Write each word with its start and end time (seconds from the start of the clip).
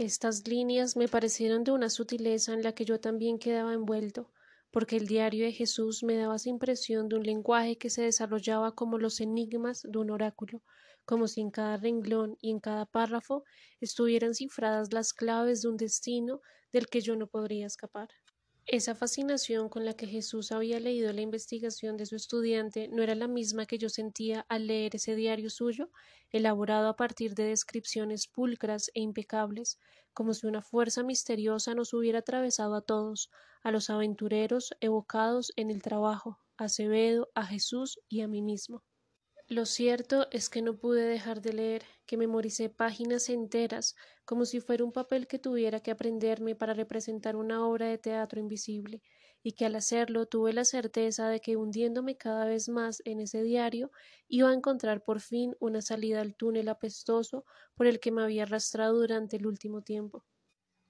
Estas 0.00 0.46
líneas 0.46 0.96
me 0.96 1.08
parecieron 1.08 1.64
de 1.64 1.72
una 1.72 1.90
sutileza 1.90 2.52
en 2.54 2.62
la 2.62 2.72
que 2.72 2.84
yo 2.84 3.00
también 3.00 3.40
quedaba 3.40 3.74
envuelto, 3.74 4.30
porque 4.70 4.96
el 4.96 5.08
diario 5.08 5.44
de 5.44 5.50
Jesús 5.50 6.04
me 6.04 6.14
daba 6.14 6.36
esa 6.36 6.50
impresión 6.50 7.08
de 7.08 7.16
un 7.16 7.24
lenguaje 7.24 7.78
que 7.78 7.90
se 7.90 8.02
desarrollaba 8.02 8.76
como 8.76 8.96
los 8.98 9.20
enigmas 9.20 9.82
de 9.82 9.98
un 9.98 10.12
oráculo, 10.12 10.62
como 11.04 11.26
si 11.26 11.40
en 11.40 11.50
cada 11.50 11.78
renglón 11.78 12.38
y 12.40 12.52
en 12.52 12.60
cada 12.60 12.86
párrafo 12.86 13.42
estuvieran 13.80 14.34
cifradas 14.34 14.92
las 14.92 15.12
claves 15.12 15.62
de 15.62 15.68
un 15.70 15.76
destino 15.76 16.42
del 16.72 16.86
que 16.86 17.00
yo 17.00 17.16
no 17.16 17.26
podría 17.26 17.66
escapar. 17.66 18.08
Esa 18.70 18.94
fascinación 18.94 19.70
con 19.70 19.86
la 19.86 19.94
que 19.94 20.06
Jesús 20.06 20.52
había 20.52 20.78
leído 20.78 21.10
la 21.14 21.22
investigación 21.22 21.96
de 21.96 22.04
su 22.04 22.16
estudiante 22.16 22.86
no 22.88 23.02
era 23.02 23.14
la 23.14 23.26
misma 23.26 23.64
que 23.64 23.78
yo 23.78 23.88
sentía 23.88 24.44
al 24.50 24.66
leer 24.66 24.94
ese 24.94 25.16
diario 25.16 25.48
suyo, 25.48 25.90
elaborado 26.32 26.88
a 26.88 26.94
partir 26.94 27.34
de 27.34 27.44
descripciones 27.44 28.26
pulcras 28.26 28.90
e 28.92 29.00
impecables, 29.00 29.78
como 30.12 30.34
si 30.34 30.46
una 30.46 30.60
fuerza 30.60 31.02
misteriosa 31.02 31.74
nos 31.74 31.94
hubiera 31.94 32.18
atravesado 32.18 32.74
a 32.74 32.82
todos, 32.82 33.30
a 33.62 33.70
los 33.70 33.88
aventureros 33.88 34.74
evocados 34.80 35.50
en 35.56 35.70
el 35.70 35.80
trabajo, 35.80 36.38
a 36.58 36.64
Acevedo, 36.64 37.30
a 37.34 37.46
Jesús 37.46 37.98
y 38.06 38.20
a 38.20 38.28
mí 38.28 38.42
mismo. 38.42 38.82
Lo 39.48 39.64
cierto 39.64 40.28
es 40.30 40.50
que 40.50 40.60
no 40.60 40.76
pude 40.76 41.02
dejar 41.04 41.40
de 41.40 41.54
leer, 41.54 41.82
que 42.06 42.16
memoricé 42.18 42.68
páginas 42.68 43.30
enteras, 43.30 43.96
como 44.26 44.44
si 44.44 44.60
fuera 44.60 44.84
un 44.84 44.92
papel 44.92 45.26
que 45.26 45.38
tuviera 45.38 45.80
que 45.80 45.90
aprenderme 45.90 46.54
para 46.54 46.74
representar 46.74 47.34
una 47.34 47.66
obra 47.66 47.86
de 47.86 47.96
teatro 47.96 48.40
invisible, 48.40 49.02
y 49.42 49.52
que 49.52 49.64
al 49.64 49.74
hacerlo 49.76 50.26
tuve 50.26 50.52
la 50.52 50.64
certeza 50.64 51.30
de 51.30 51.40
que 51.40 51.56
hundiéndome 51.56 52.16
cada 52.18 52.44
vez 52.44 52.68
más 52.68 53.00
en 53.06 53.20
ese 53.20 53.42
diario 53.42 53.90
iba 54.28 54.50
a 54.50 54.54
encontrar 54.54 55.02
por 55.02 55.20
fin 55.20 55.56
una 55.60 55.80
salida 55.80 56.20
al 56.20 56.34
túnel 56.36 56.68
apestoso 56.68 57.44
por 57.74 57.86
el 57.86 58.00
que 58.00 58.12
me 58.12 58.22
había 58.22 58.42
arrastrado 58.42 58.98
durante 59.00 59.36
el 59.36 59.46
último 59.46 59.80
tiempo. 59.82 60.26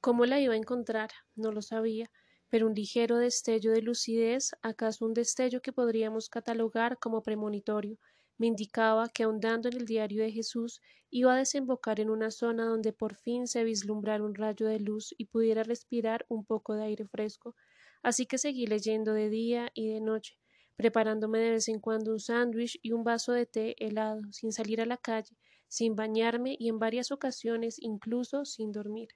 ¿Cómo 0.00 0.26
la 0.26 0.40
iba 0.40 0.54
a 0.54 0.56
encontrar? 0.56 1.10
No 1.36 1.52
lo 1.52 1.62
sabía, 1.62 2.10
pero 2.48 2.66
un 2.66 2.74
ligero 2.74 3.18
destello 3.18 3.70
de 3.70 3.82
lucidez, 3.82 4.50
acaso 4.62 5.06
un 5.06 5.14
destello 5.14 5.60
que 5.62 5.72
podríamos 5.72 6.28
catalogar 6.28 6.98
como 6.98 7.22
premonitorio, 7.22 7.98
me 8.38 8.46
indicaba 8.46 9.08
que 9.08 9.24
ahondando 9.24 9.68
en 9.68 9.76
el 9.76 9.84
diario 9.84 10.22
de 10.22 10.32
Jesús 10.32 10.80
iba 11.10 11.34
a 11.34 11.38
desembocar 11.38 12.00
en 12.00 12.10
una 12.10 12.30
zona 12.30 12.64
donde 12.64 12.92
por 12.92 13.16
fin 13.16 13.46
se 13.46 13.64
vislumbrara 13.64 14.24
un 14.24 14.34
rayo 14.34 14.66
de 14.66 14.78
luz 14.78 15.14
y 15.18 15.26
pudiera 15.26 15.64
respirar 15.64 16.24
un 16.28 16.44
poco 16.44 16.74
de 16.74 16.84
aire 16.84 17.04
fresco. 17.06 17.54
Así 18.02 18.26
que 18.26 18.38
seguí 18.38 18.66
leyendo 18.66 19.12
de 19.12 19.28
día 19.28 19.70
y 19.74 19.88
de 19.88 20.00
noche, 20.00 20.38
preparándome 20.76 21.40
de 21.40 21.50
vez 21.50 21.68
en 21.68 21.80
cuando 21.80 22.12
un 22.12 22.20
sándwich 22.20 22.78
y 22.82 22.92
un 22.92 23.04
vaso 23.04 23.32
de 23.32 23.46
té 23.46 23.74
helado, 23.84 24.22
sin 24.30 24.52
salir 24.52 24.80
a 24.80 24.86
la 24.86 24.96
calle, 24.96 25.36
sin 25.66 25.96
bañarme 25.96 26.56
y 26.58 26.68
en 26.68 26.78
varias 26.78 27.10
ocasiones 27.10 27.76
incluso 27.80 28.44
sin 28.44 28.72
dormir. 28.72 29.08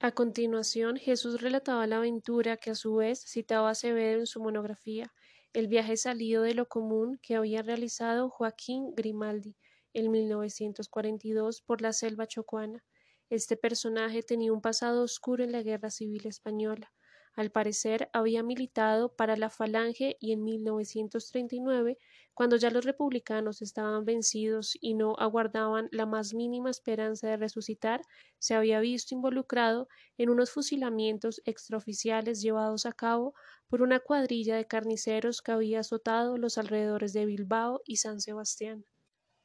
A 0.00 0.10
continuación, 0.10 0.96
Jesús 0.96 1.40
relataba 1.40 1.86
la 1.86 1.98
aventura 1.98 2.56
que 2.56 2.70
a 2.70 2.74
su 2.74 2.96
vez 2.96 3.24
citaba 3.24 3.70
Acevedo 3.70 4.18
en 4.18 4.26
su 4.26 4.40
monografía, 4.40 5.12
el 5.52 5.68
viaje 5.68 5.96
salido 5.96 6.42
de 6.42 6.54
lo 6.54 6.66
común 6.66 7.18
que 7.22 7.36
había 7.36 7.62
realizado 7.62 8.30
Joaquín 8.30 8.94
Grimaldi 8.94 9.56
en 9.92 10.10
1942 10.10 11.60
por 11.60 11.82
la 11.82 11.92
selva 11.92 12.26
chocuana. 12.26 12.84
Este 13.28 13.56
personaje 13.56 14.22
tenía 14.22 14.52
un 14.52 14.62
pasado 14.62 15.02
oscuro 15.02 15.44
en 15.44 15.52
la 15.52 15.62
Guerra 15.62 15.90
Civil 15.90 16.26
Española. 16.26 16.92
Al 17.34 17.50
parecer 17.50 18.10
había 18.12 18.42
militado 18.42 19.14
para 19.14 19.36
la 19.36 19.50
Falange 19.50 20.16
y 20.20 20.32
en 20.32 20.44
1939, 20.44 21.98
cuando 22.34 22.56
ya 22.56 22.70
los 22.70 22.84
republicanos 22.84 23.62
estaban 23.62 24.04
vencidos 24.04 24.76
y 24.80 24.94
no 24.94 25.14
aguardaban 25.18 25.88
la 25.92 26.06
más 26.06 26.34
mínima 26.34 26.70
esperanza 26.70 27.28
de 27.28 27.36
resucitar, 27.36 28.02
se 28.38 28.54
había 28.54 28.80
visto 28.80 29.14
involucrado 29.14 29.88
en 30.18 30.30
unos 30.30 30.50
fusilamientos 30.50 31.40
extraoficiales 31.44 32.40
llevados 32.42 32.86
a 32.86 32.92
cabo 32.92 33.34
por 33.68 33.82
una 33.82 34.00
cuadrilla 34.00 34.56
de 34.56 34.66
carniceros 34.66 35.42
que 35.42 35.52
había 35.52 35.80
azotado 35.80 36.36
los 36.38 36.58
alrededores 36.58 37.12
de 37.12 37.26
Bilbao 37.26 37.80
y 37.84 37.96
San 37.96 38.20
Sebastián 38.20 38.86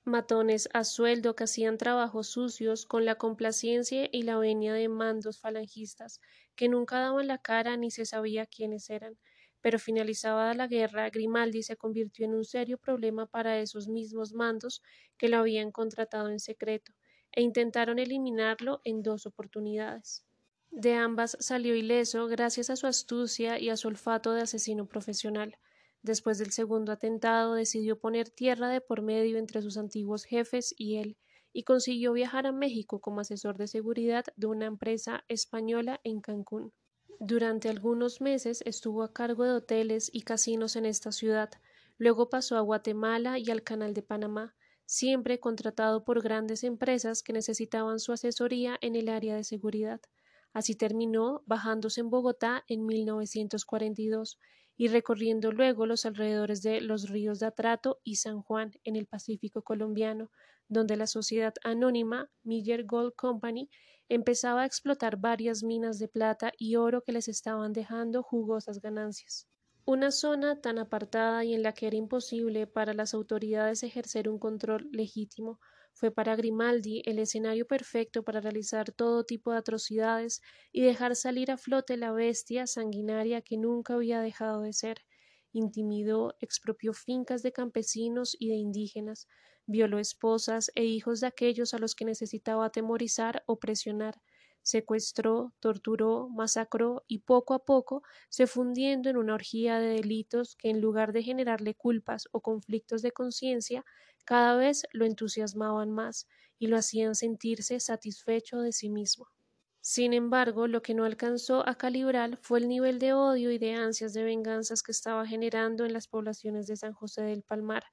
matones 0.06 0.70
a 0.74 0.84
sueldo 0.84 1.36
que 1.36 1.44
hacían 1.44 1.78
trabajos 1.78 2.30
sucios 2.30 2.88
con 2.88 3.06
la 3.06 3.14
complacencia 3.16 4.10
y 4.12 4.24
la 4.24 4.38
venia 4.40 4.74
de 4.74 4.90
mandos 4.90 5.40
falangistas, 5.40 6.20
que 6.56 6.68
nunca 6.68 7.00
daban 7.00 7.28
la 7.28 7.38
cara 7.38 7.78
ni 7.78 7.92
se 7.92 8.06
sabía 8.08 8.48
quiénes 8.48 8.90
eran. 8.90 9.20
Pero 9.68 9.80
finalizada 9.80 10.54
la 10.54 10.66
guerra, 10.66 11.10
Grimaldi 11.10 11.62
se 11.62 11.76
convirtió 11.76 12.26
en 12.26 12.36
un 12.36 12.46
serio 12.46 12.78
problema 12.78 13.26
para 13.26 13.60
esos 13.60 13.90
mismos 13.90 14.32
mandos 14.32 14.82
que 15.18 15.28
lo 15.28 15.40
habían 15.40 15.74
contratado 15.74 16.30
en 16.30 16.40
secreto, 16.40 16.94
e 17.34 17.42
intentaron 17.42 18.00
eliminarlo 18.00 18.80
en 18.86 19.04
dos 19.04 19.26
oportunidades. 19.26 20.26
De 20.72 20.94
ambas 20.94 21.36
salió 21.42 21.76
ileso 21.76 22.28
gracias 22.28 22.70
a 22.70 22.78
su 22.78 22.88
astucia 22.88 23.60
y 23.60 23.68
a 23.68 23.76
su 23.76 23.90
olfato 23.90 24.32
de 24.32 24.44
asesino 24.44 24.88
profesional. 24.88 25.58
Después 26.02 26.38
del 26.38 26.52
segundo 26.52 26.94
atentado, 26.94 27.54
decidió 27.54 28.00
poner 28.00 28.30
tierra 28.30 28.70
de 28.70 28.80
por 28.80 29.02
medio 29.02 29.38
entre 29.38 29.62
sus 29.62 29.78
antiguos 29.78 30.24
jefes 30.24 30.74
y 30.78 30.96
él, 30.96 31.18
y 31.52 31.64
consiguió 31.64 32.14
viajar 32.14 32.48
a 32.48 32.54
México 32.54 33.02
como 33.02 33.20
asesor 33.20 33.58
de 33.58 33.68
seguridad 33.68 34.24
de 34.38 34.48
una 34.48 34.66
empresa 34.66 35.26
española 35.28 36.00
en 36.06 36.22
Cancún. 36.22 36.72
Durante 37.20 37.68
algunos 37.70 38.22
meses 38.22 38.62
estuvo 38.68 39.02
a 39.02 39.12
cargo 39.12 39.44
de 39.44 39.54
hoteles 39.54 40.12
y 40.14 40.22
casinos 40.22 40.76
en 40.76 40.86
esta 40.86 41.12
ciudad, 41.12 41.50
luego 41.98 42.30
pasó 42.30 42.58
a 42.58 42.62
Guatemala 42.62 43.40
y 43.40 43.50
al 43.50 43.64
Canal 43.64 43.96
de 43.96 44.04
Panamá, 44.04 44.56
siempre 44.86 45.40
contratado 45.40 46.04
por 46.04 46.22
grandes 46.22 46.64
empresas 46.64 47.24
que 47.24 47.34
necesitaban 47.34 48.00
su 48.00 48.14
asesoría 48.14 48.78
en 48.82 48.96
el 48.96 49.10
área 49.10 49.36
de 49.36 49.44
seguridad. 49.44 50.00
Así 50.54 50.76
terminó 50.76 51.42
bajándose 51.48 52.02
en 52.02 52.12
Bogotá 52.12 52.64
en 52.68 52.86
1942 52.86 54.40
y 54.78 54.88
recorriendo 54.90 55.52
luego 55.52 55.88
los 55.88 56.06
alrededores 56.06 56.62
de 56.62 56.82
los 56.82 57.10
ríos 57.10 57.40
de 57.40 57.48
Atrato 57.48 58.00
y 58.04 58.18
San 58.18 58.44
Juan 58.44 58.74
en 58.84 58.96
el 58.96 59.08
Pacífico 59.08 59.64
colombiano, 59.64 60.30
donde 60.70 60.96
la 60.96 61.08
sociedad 61.08 61.56
anónima 61.64 62.30
Miller 62.44 62.86
Gold 62.86 63.16
Company 63.16 63.72
empezaba 64.10 64.64
a 64.64 64.66
explotar 64.66 65.18
varias 65.18 65.64
minas 65.64 66.00
de 66.00 66.08
plata 66.08 66.52
y 66.58 66.76
oro 66.76 67.04
que 67.04 67.12
les 67.12 67.28
estaban 67.28 67.74
dejando 67.74 68.24
jugosas 68.24 68.82
ganancias. 68.82 69.48
Una 69.86 70.12
zona 70.12 70.62
tan 70.62 70.78
apartada 70.78 71.44
y 71.46 71.54
en 71.56 71.64
la 71.64 71.74
que 71.74 71.88
era 71.88 71.96
imposible 71.96 72.68
para 72.68 72.94
las 72.94 73.14
autoridades 73.16 73.82
ejercer 73.84 74.30
un 74.30 74.38
control 74.38 74.88
legítimo 74.92 75.60
fue 75.94 76.12
para 76.12 76.36
Grimaldi 76.36 77.02
el 77.06 77.18
escenario 77.18 77.66
perfecto 77.66 78.24
para 78.24 78.40
realizar 78.40 78.92
todo 78.92 79.24
tipo 79.24 79.52
de 79.52 79.58
atrocidades 79.58 80.42
y 80.72 80.82
dejar 80.82 81.16
salir 81.16 81.50
a 81.50 81.58
flote 81.58 81.98
la 81.98 82.12
bestia 82.12 82.68
sanguinaria 82.68 83.42
que 83.42 83.58
nunca 83.58 83.96
había 83.96 84.22
dejado 84.22 84.62
de 84.62 84.74
ser. 84.74 84.98
Intimidó, 85.54 86.36
expropió 86.40 86.94
fincas 86.94 87.42
de 87.42 87.52
campesinos 87.52 88.36
y 88.38 88.50
de 88.50 88.56
indígenas, 88.58 89.28
violó 89.68 90.00
esposas 90.00 90.72
e 90.76 90.86
hijos 90.86 91.20
de 91.20 91.28
aquellos 91.28 91.74
a 91.74 91.80
los 91.80 91.94
que 91.96 92.06
necesitaba 92.06 92.66
atemorizar 92.66 93.44
o 93.46 93.60
presionar, 93.60 94.22
secuestró, 94.64 95.54
torturó, 95.60 96.30
masacró 96.30 97.04
y 97.08 97.20
poco 97.20 97.54
a 97.54 97.64
poco 97.64 98.04
se 98.30 98.48
fundiendo 98.48 99.10
en 99.10 99.18
una 99.18 99.36
orgía 99.36 99.80
de 99.80 99.88
delitos 99.90 100.56
que 100.56 100.70
en 100.70 100.82
lugar 100.82 101.14
de 101.14 101.24
generarle 101.24 101.74
culpas 101.76 102.28
o 102.32 102.42
conflictos 102.42 103.02
de 103.02 103.12
conciencia 103.12 103.86
cada 104.26 104.58
vez 104.58 104.84
lo 104.92 105.06
entusiasmaban 105.06 105.92
más 105.92 106.28
y 106.60 106.68
lo 106.68 106.78
hacían 106.78 107.16
sentirse 107.16 107.80
satisfecho 107.80 108.60
de 108.60 108.74
sí 108.74 108.90
mismo. 108.90 109.28
Sin 109.82 110.14
embargo, 110.14 110.68
lo 110.68 110.82
que 110.82 110.94
no 110.94 111.06
alcanzó 111.06 111.68
a 111.68 111.76
calibrar 111.76 112.38
fue 112.42 112.60
el 112.60 112.68
nivel 112.68 113.00
de 113.00 113.14
odio 113.14 113.52
y 113.52 113.58
de 113.58 113.74
ansias 113.74 114.14
de 114.14 114.24
venganzas 114.24 114.84
que 114.84 114.92
estaba 114.92 115.26
generando 115.26 115.86
en 115.86 115.94
las 115.94 116.08
poblaciones 116.08 116.68
de 116.68 116.76
San 116.76 116.94
José 116.94 117.22
del 117.24 117.42
Palmar, 117.42 117.86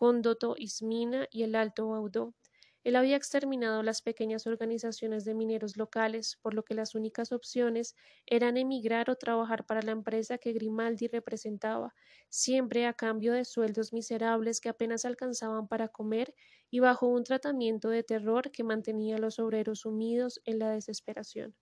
Cóndoto, 0.00 0.54
Ismina 0.56 1.28
y 1.30 1.42
el 1.42 1.54
Alto 1.54 1.88
Baudó, 1.88 2.34
él 2.84 2.96
había 2.96 3.16
exterminado 3.16 3.82
las 3.82 4.00
pequeñas 4.00 4.46
organizaciones 4.46 5.26
de 5.26 5.34
mineros 5.34 5.76
locales, 5.76 6.38
por 6.40 6.54
lo 6.54 6.64
que 6.64 6.74
las 6.74 6.94
únicas 6.94 7.32
opciones 7.32 7.94
eran 8.24 8.56
emigrar 8.56 9.10
o 9.10 9.16
trabajar 9.16 9.66
para 9.66 9.82
la 9.82 9.92
empresa 9.92 10.38
que 10.38 10.54
Grimaldi 10.54 11.06
representaba, 11.08 11.94
siempre 12.30 12.86
a 12.86 12.94
cambio 12.94 13.34
de 13.34 13.44
sueldos 13.44 13.92
miserables 13.92 14.60
que 14.60 14.70
apenas 14.70 15.04
alcanzaban 15.04 15.68
para 15.68 15.88
comer 15.88 16.34
y 16.70 16.80
bajo 16.80 17.06
un 17.06 17.24
tratamiento 17.24 17.90
de 17.90 18.02
terror 18.02 18.50
que 18.50 18.64
mantenía 18.64 19.16
a 19.16 19.18
los 19.18 19.38
obreros 19.38 19.80
sumidos 19.80 20.40
en 20.46 20.58
la 20.58 20.70
desesperación. 20.70 21.54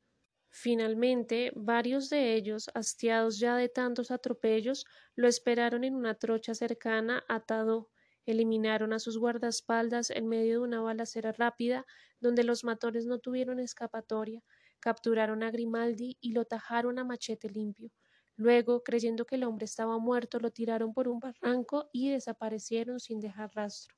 Finalmente, 0.50 1.52
varios 1.56 2.11
de 2.11 2.34
ellos, 2.34 2.70
hastiados 2.75 3.38
ya 3.38 3.56
de 3.56 3.69
tantos 3.70 4.11
atropellos, 4.11 4.84
lo 5.17 5.26
esperaron 5.26 5.84
en 5.84 5.94
una 5.94 6.14
trocha 6.17 6.55
cercana 6.55 7.25
a 7.29 7.41
Tadó, 7.41 7.91
Eliminaron 8.29 8.93
a 8.93 8.99
sus 8.99 9.17
guardaespaldas 9.17 10.11
en 10.11 10.29
medio 10.29 10.53
de 10.53 10.59
una 10.59 10.83
balacera 10.83 11.33
rápida 11.33 11.87
donde 12.21 12.45
los 12.45 12.63
matones 12.63 13.07
no 13.07 13.21
tuvieron 13.21 13.59
escapatoria, 13.59 14.45
capturaron 14.81 15.43
a 15.43 15.51
Grimaldi 15.51 16.19
y 16.21 16.33
lo 16.33 16.45
tajaron 16.45 16.99
a 16.99 17.05
machete 17.05 17.49
limpio. 17.49 17.91
Luego, 18.37 18.83
creyendo 18.83 19.25
que 19.25 19.37
el 19.37 19.45
hombre 19.45 19.65
estaba 19.65 19.99
muerto, 19.99 20.41
lo 20.41 20.51
tiraron 20.51 20.93
por 20.93 21.09
un 21.09 21.21
barranco 21.21 21.89
y 21.91 22.11
desaparecieron 22.11 23.01
sin 23.01 23.19
dejar 23.19 23.51
rastro. 23.55 23.97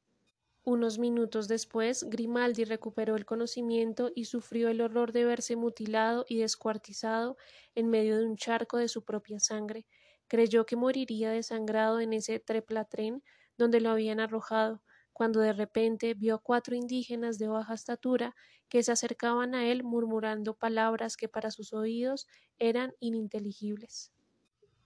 Unos 0.63 1.01
minutos 1.01 1.49
después, 1.49 2.05
Grimaldi 2.09 2.63
recuperó 2.63 3.17
el 3.17 3.25
conocimiento 3.27 4.13
y 4.15 4.27
sufrió 4.27 4.69
el 4.69 4.81
horror 4.81 5.11
de 5.11 5.25
verse 5.25 5.57
mutilado 5.57 6.25
y 6.29 6.39
descuartizado 6.39 7.37
en 7.75 7.89
medio 7.91 8.17
de 8.17 8.27
un 8.27 8.37
charco 8.37 8.77
de 8.77 8.87
su 8.87 9.05
propia 9.05 9.41
sangre. 9.41 9.89
Creyó 10.29 10.67
que 10.67 10.77
moriría 10.77 11.33
desangrado 11.33 11.99
en 11.99 12.13
ese 12.13 12.39
treplatren 12.39 13.25
donde 13.61 13.83
lo 13.83 13.91
habían 13.91 14.21
arrojado, 14.21 14.83
cuando 15.13 15.41
de 15.41 15.53
repente 15.53 16.15
vio 16.15 16.37
a 16.37 16.43
cuatro 16.43 16.75
indígenas 16.75 17.39
de 17.39 17.47
baja 17.47 17.75
estatura 17.75 18.35
que 18.71 18.83
se 18.83 18.91
acercaban 18.91 19.55
a 19.55 19.67
él 19.67 19.85
murmurando 19.85 20.55
palabras 20.55 21.19
que 21.19 21.29
para 21.29 21.51
sus 21.51 21.75
oídos 21.75 22.27
eran 22.59 22.95
ininteligibles. 23.01 24.13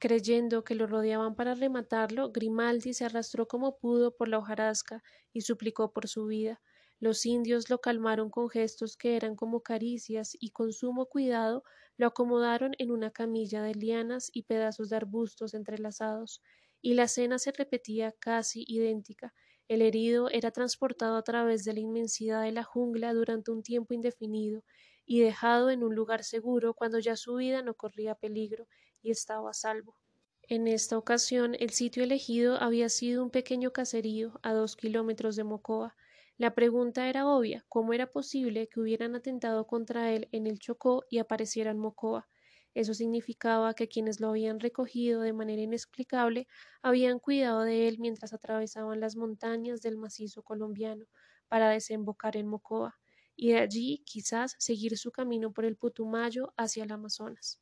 Creyendo 0.00 0.64
que 0.64 0.74
lo 0.74 0.88
rodeaban 0.88 1.36
para 1.36 1.54
rematarlo, 1.54 2.32
Grimaldi 2.32 2.94
se 2.94 3.04
arrastró 3.04 3.46
como 3.46 3.78
pudo 3.78 4.16
por 4.16 4.26
la 4.26 4.38
hojarasca 4.38 5.04
y 5.32 5.42
suplicó 5.42 5.92
por 5.92 6.08
su 6.08 6.26
vida. 6.26 6.60
Los 6.98 7.24
indios 7.26 7.70
lo 7.70 7.78
calmaron 7.80 8.28
con 8.28 8.50
gestos 8.50 8.96
que 8.96 9.14
eran 9.14 9.36
como 9.36 9.60
caricias 9.62 10.36
y 10.40 10.50
con 10.50 10.72
sumo 10.72 11.06
cuidado 11.06 11.62
lo 11.96 12.08
acomodaron 12.08 12.72
en 12.78 12.90
una 12.90 13.12
camilla 13.12 13.62
de 13.62 13.76
lianas 13.76 14.30
y 14.32 14.42
pedazos 14.42 14.88
de 14.88 14.96
arbustos 14.96 15.54
entrelazados, 15.54 16.42
y 16.84 16.92
la 16.92 17.04
escena 17.04 17.38
se 17.38 17.50
repetía 17.50 18.12
casi 18.12 18.62
idéntica. 18.68 19.32
El 19.68 19.80
herido 19.80 20.28
era 20.28 20.50
transportado 20.50 21.16
a 21.16 21.22
través 21.22 21.64
de 21.64 21.72
la 21.72 21.80
inmensidad 21.80 22.42
de 22.42 22.52
la 22.52 22.62
jungla 22.62 23.14
durante 23.14 23.50
un 23.50 23.62
tiempo 23.62 23.94
indefinido 23.94 24.64
y 25.06 25.20
dejado 25.20 25.70
en 25.70 25.82
un 25.82 25.94
lugar 25.94 26.24
seguro 26.24 26.74
cuando 26.74 26.98
ya 26.98 27.16
su 27.16 27.36
vida 27.36 27.62
no 27.62 27.72
corría 27.72 28.14
peligro 28.14 28.68
y 29.00 29.10
estaba 29.10 29.48
a 29.48 29.54
salvo. 29.54 29.96
En 30.42 30.68
esta 30.68 30.98
ocasión 30.98 31.56
el 31.58 31.70
sitio 31.70 32.04
elegido 32.04 32.56
había 32.60 32.90
sido 32.90 33.22
un 33.22 33.30
pequeño 33.30 33.72
caserío 33.72 34.38
a 34.42 34.52
dos 34.52 34.76
kilómetros 34.76 35.36
de 35.36 35.44
Mocoa. 35.44 35.96
La 36.36 36.54
pregunta 36.54 37.08
era 37.08 37.26
obvia 37.26 37.64
¿cómo 37.70 37.94
era 37.94 38.10
posible 38.10 38.68
que 38.68 38.80
hubieran 38.80 39.16
atentado 39.16 39.66
contra 39.66 40.12
él 40.12 40.28
en 40.32 40.46
el 40.46 40.58
Chocó 40.58 41.04
y 41.08 41.16
apareciera 41.16 41.70
en 41.70 41.78
Mocoa? 41.78 42.28
Eso 42.74 42.92
significaba 42.94 43.74
que 43.74 43.88
quienes 43.88 44.20
lo 44.20 44.28
habían 44.28 44.60
recogido 44.60 45.22
de 45.22 45.32
manera 45.32 45.62
inexplicable 45.62 46.46
habían 46.82 47.18
cuidado 47.20 47.62
de 47.62 47.88
él 47.88 47.98
mientras 47.98 48.32
atravesaban 48.32 49.00
las 49.00 49.16
montañas 49.16 49.80
del 49.80 49.96
macizo 49.96 50.42
colombiano 50.42 51.06
para 51.48 51.70
desembocar 51.70 52.36
en 52.36 52.48
Mocoa 52.48 52.98
y 53.36 53.52
de 53.52 53.58
allí 53.58 54.02
quizás 54.04 54.56
seguir 54.58 54.96
su 54.98 55.10
camino 55.12 55.52
por 55.52 55.64
el 55.64 55.76
Putumayo 55.76 56.52
hacia 56.56 56.84
el 56.84 56.92
Amazonas. 56.92 57.60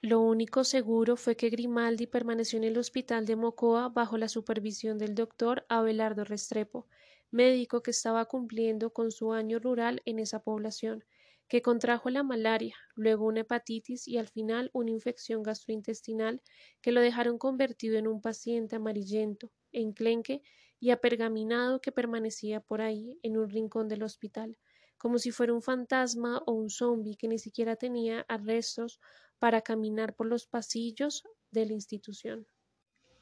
Lo 0.00 0.20
único 0.20 0.64
seguro 0.64 1.16
fue 1.16 1.36
que 1.36 1.50
Grimaldi 1.50 2.06
permaneció 2.06 2.58
en 2.58 2.64
el 2.64 2.78
hospital 2.78 3.26
de 3.26 3.36
Mocoa 3.36 3.88
bajo 3.88 4.16
la 4.18 4.28
supervisión 4.28 4.98
del 4.98 5.14
doctor 5.14 5.66
Abelardo 5.68 6.24
Restrepo, 6.24 6.86
médico 7.30 7.82
que 7.82 7.90
estaba 7.90 8.26
cumpliendo 8.26 8.92
con 8.92 9.10
su 9.10 9.32
año 9.32 9.58
rural 9.58 10.02
en 10.04 10.18
esa 10.18 10.42
población, 10.42 11.04
que 11.48 11.62
contrajo 11.62 12.10
la 12.10 12.22
malaria, 12.22 12.76
luego 12.94 13.26
una 13.26 13.40
hepatitis 13.40 14.08
y 14.08 14.18
al 14.18 14.28
final 14.28 14.70
una 14.72 14.90
infección 14.90 15.42
gastrointestinal 15.42 16.42
que 16.80 16.92
lo 16.92 17.00
dejaron 17.00 17.38
convertido 17.38 17.98
en 17.98 18.08
un 18.08 18.20
paciente 18.20 18.76
amarillento, 18.76 19.52
enclenque 19.72 20.42
y 20.80 20.90
apergaminado 20.90 21.80
que 21.80 21.92
permanecía 21.92 22.60
por 22.60 22.80
ahí 22.80 23.18
en 23.22 23.36
un 23.36 23.48
rincón 23.48 23.88
del 23.88 24.02
hospital, 24.02 24.58
como 24.98 25.18
si 25.18 25.30
fuera 25.30 25.52
un 25.52 25.62
fantasma 25.62 26.42
o 26.46 26.52
un 26.52 26.70
zombi 26.70 27.16
que 27.16 27.28
ni 27.28 27.38
siquiera 27.38 27.76
tenía 27.76 28.24
arrestos 28.28 29.00
para 29.38 29.62
caminar 29.62 30.14
por 30.14 30.26
los 30.26 30.46
pasillos 30.46 31.22
de 31.50 31.66
la 31.66 31.72
institución. 31.72 32.46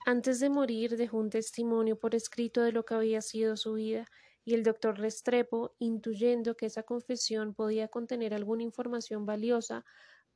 Antes 0.07 0.39
de 0.39 0.51
morir 0.51 0.97
dejó 0.97 1.19
un 1.19 1.31
testimonio 1.31 1.99
por 1.99 2.15
escrito 2.15 2.63
de 2.63 2.73
lo 2.73 2.85
que 2.85 2.95
había 2.95 3.23
sido 3.23 3.57
su 3.57 3.75
vida, 3.75 4.07
y 4.45 4.55
el 4.55 4.63
doctor 4.63 4.99
Restrepo, 4.99 5.75
intuyendo 5.79 6.57
que 6.57 6.67
esa 6.67 6.83
confesión 6.85 7.55
podía 7.55 7.89
contener 7.89 8.35
alguna 8.35 8.63
información 8.63 9.27
valiosa 9.27 9.85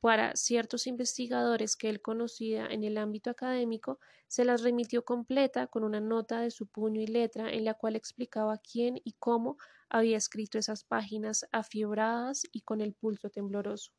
para 0.01 0.35
ciertos 0.35 0.87
investigadores 0.87 1.75
que 1.75 1.89
él 1.89 2.01
conocía 2.01 2.65
en 2.67 2.83
el 2.83 2.97
ámbito 2.97 3.29
académico, 3.29 3.99
se 4.27 4.45
las 4.45 4.61
remitió 4.63 5.03
completa 5.05 5.67
con 5.67 5.83
una 5.83 5.99
nota 5.99 6.39
de 6.41 6.51
su 6.51 6.67
puño 6.67 7.01
y 7.01 7.07
letra 7.07 7.51
en 7.51 7.65
la 7.65 7.73
cual 7.73 7.95
explicaba 7.95 8.57
quién 8.59 8.99
y 9.03 9.13
cómo 9.19 9.57
había 9.89 10.17
escrito 10.17 10.57
esas 10.57 10.83
páginas 10.85 11.45
afiebradas 11.51 12.43
y 12.51 12.61
con 12.61 12.81
el 12.81 12.93
pulso 12.93 13.29
tembloroso. 13.29 13.91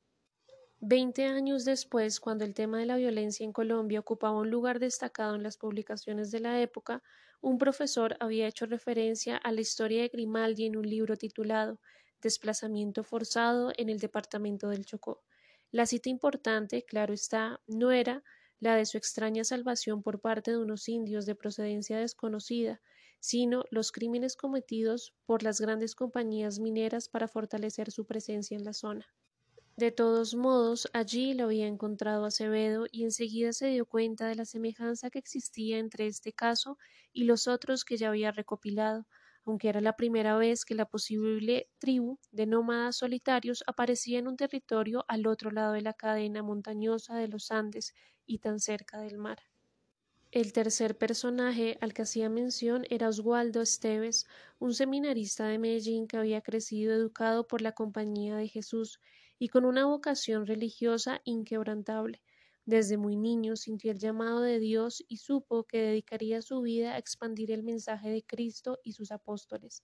Veinte 0.83 1.25
años 1.25 1.65
después, 1.65 2.21
cuando 2.21 2.45
el 2.45 2.53
tema 2.55 2.79
de 2.79 2.85
la 2.87 2.97
violencia 2.97 3.45
en 3.45 3.53
Colombia 3.53 4.01
ocupaba 4.01 4.41
un 4.41 4.51
lugar 4.51 4.79
destacado 4.79 5.35
en 5.35 5.43
las 5.43 5.57
publicaciones 5.57 6.31
de 6.31 6.41
la 6.41 6.61
época, 6.61 7.03
un 7.41 7.57
profesor 7.57 8.17
había 8.21 8.47
hecho 8.47 8.67
referencia 8.67 9.39
a 9.39 9.53
la 9.53 9.63
historia 9.63 10.03
de 10.03 10.09
Grimaldi 10.09 10.67
en 10.67 10.77
un 10.77 10.87
libro 10.87 11.17
titulado 11.17 11.81
Desplazamiento 12.21 13.05
forzado 13.05 13.73
en 13.77 13.89
el 13.89 13.99
departamento 14.01 14.69
del 14.69 14.85
Chocó. 14.85 15.23
La 15.71 15.87
cita 15.87 16.11
importante, 16.11 16.85
claro 16.85 17.15
está, 17.15 17.61
no 17.67 17.91
era 17.93 18.23
la 18.59 18.75
de 18.75 18.85
su 18.85 18.99
extraña 18.99 19.45
salvación 19.45 20.03
por 20.03 20.21
parte 20.21 20.51
de 20.51 20.59
unos 20.59 20.89
indios 20.89 21.25
de 21.25 21.35
procedencia 21.35 21.99
desconocida, 21.99 22.83
sino 23.19 23.65
los 23.71 23.93
crímenes 23.93 24.37
cometidos 24.37 25.15
por 25.25 25.43
las 25.43 25.61
grandes 25.61 25.95
compañías 25.95 26.59
mineras 26.59 27.09
para 27.09 27.29
fortalecer 27.29 27.91
su 27.91 28.07
presencia 28.07 28.57
en 28.57 28.65
la 28.65 28.75
zona. 28.75 29.07
De 29.81 29.91
todos 29.91 30.35
modos, 30.35 30.91
allí 30.93 31.33
lo 31.33 31.45
había 31.45 31.67
encontrado 31.67 32.27
Acevedo 32.27 32.85
y 32.93 33.05
enseguida 33.05 33.55
se 33.55 33.69
dio 33.69 33.87
cuenta 33.87 34.29
de 34.29 34.35
la 34.35 34.45
semejanza 34.45 35.09
que 35.09 35.19
existía 35.19 35.79
entre 35.79 36.07
este 36.07 36.35
caso 36.35 36.77
y 37.15 37.25
los 37.25 37.49
otros 37.49 37.87
que 37.87 37.97
ya 37.97 38.11
había 38.11 38.31
recopilado, 38.31 39.07
aunque 39.47 39.71
era 39.71 39.81
la 39.81 39.97
primera 39.97 40.37
vez 40.37 40.67
que 40.67 40.75
la 40.75 40.85
posible 40.85 41.71
tribu 41.79 42.19
de 42.31 42.45
nómadas 42.45 42.97
solitarios 42.97 43.65
aparecía 43.67 44.19
en 44.19 44.29
un 44.29 44.37
territorio 44.37 45.07
al 45.09 45.27
otro 45.27 45.51
lado 45.51 45.73
de 45.73 45.81
la 45.81 45.95
cadena 45.95 46.43
montañosa 46.43 47.17
de 47.17 47.29
los 47.29 47.51
Andes 47.51 47.95
y 48.27 48.41
tan 48.41 48.61
cerca 48.61 49.01
del 49.01 49.17
mar. 49.17 49.39
El 50.31 50.53
tercer 50.53 50.99
personaje 50.99 51.79
al 51.81 51.95
que 51.95 52.03
hacía 52.03 52.29
mención 52.29 52.85
era 52.91 53.09
Oswaldo 53.09 53.63
Esteves, 53.63 54.27
un 54.59 54.75
seminarista 54.75 55.47
de 55.47 55.59
Medellín 55.59 56.07
que 56.07 56.19
había 56.19 56.43
crecido 56.43 56.93
educado 56.93 57.47
por 57.47 57.63
la 57.63 57.73
Compañía 57.73 58.37
de 58.37 58.47
Jesús 58.47 59.01
y 59.41 59.49
con 59.49 59.65
una 59.67 59.87
vocación 59.87 60.47
religiosa 60.47 61.23
inquebrantable. 61.25 62.23
Desde 62.67 62.99
muy 62.99 63.17
niño 63.17 63.57
sintió 63.57 63.91
el 63.91 63.99
llamado 63.99 64.43
de 64.43 64.61
Dios 64.61 65.05
y 65.09 65.17
supo 65.17 65.65
que 65.65 65.79
dedicaría 65.83 66.43
su 66.43 66.63
vida 66.63 66.95
a 66.95 66.99
expandir 66.99 67.51
el 67.51 67.65
mensaje 67.65 68.11
de 68.11 68.23
Cristo 68.25 68.79
y 68.85 68.93
sus 68.93 69.11
apóstoles. 69.11 69.83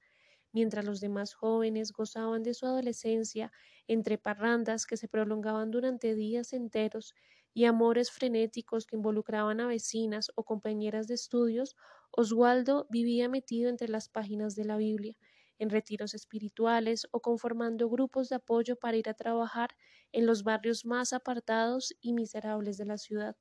Mientras 0.53 0.85
los 0.85 1.01
demás 1.01 1.35
jóvenes 1.35 1.93
gozaban 1.93 2.43
de 2.43 2.55
su 2.55 2.67
adolescencia 2.67 3.53
entre 3.87 4.19
parrandas 4.19 4.87
que 4.87 4.97
se 4.97 5.09
prolongaban 5.09 5.71
durante 5.71 6.15
días 6.15 6.53
enteros 6.53 7.15
y 7.55 7.65
amores 7.67 8.11
frenéticos 8.11 8.87
que 8.87 8.97
involucraban 8.97 9.61
a 9.61 9.67
vecinas 9.69 10.31
o 10.35 10.45
compañeras 10.45 11.07
de 11.09 11.15
estudios, 11.15 11.77
Oswaldo 12.11 12.87
vivía 12.91 13.29
metido 13.29 13.69
entre 13.71 13.89
las 13.89 14.09
páginas 14.09 14.55
de 14.57 14.65
la 14.65 14.77
Biblia, 14.77 15.17
en 15.59 15.71
retiros 15.71 16.15
espirituales 16.15 17.07
o 17.13 17.21
conformando 17.21 17.89
grupos 17.89 18.29
de 18.29 18.37
apoyo 18.37 18.77
para 18.77 18.97
ir 18.97 19.09
a 19.09 19.15
trabajar 19.15 19.71
en 20.13 20.27
los 20.27 20.43
barrios 20.45 20.85
más 20.85 21.13
apartados 21.13 21.95
y 22.01 22.13
miserables 22.13 22.77
de 22.79 22.87
la 22.87 22.99
ciudad. 22.99 23.37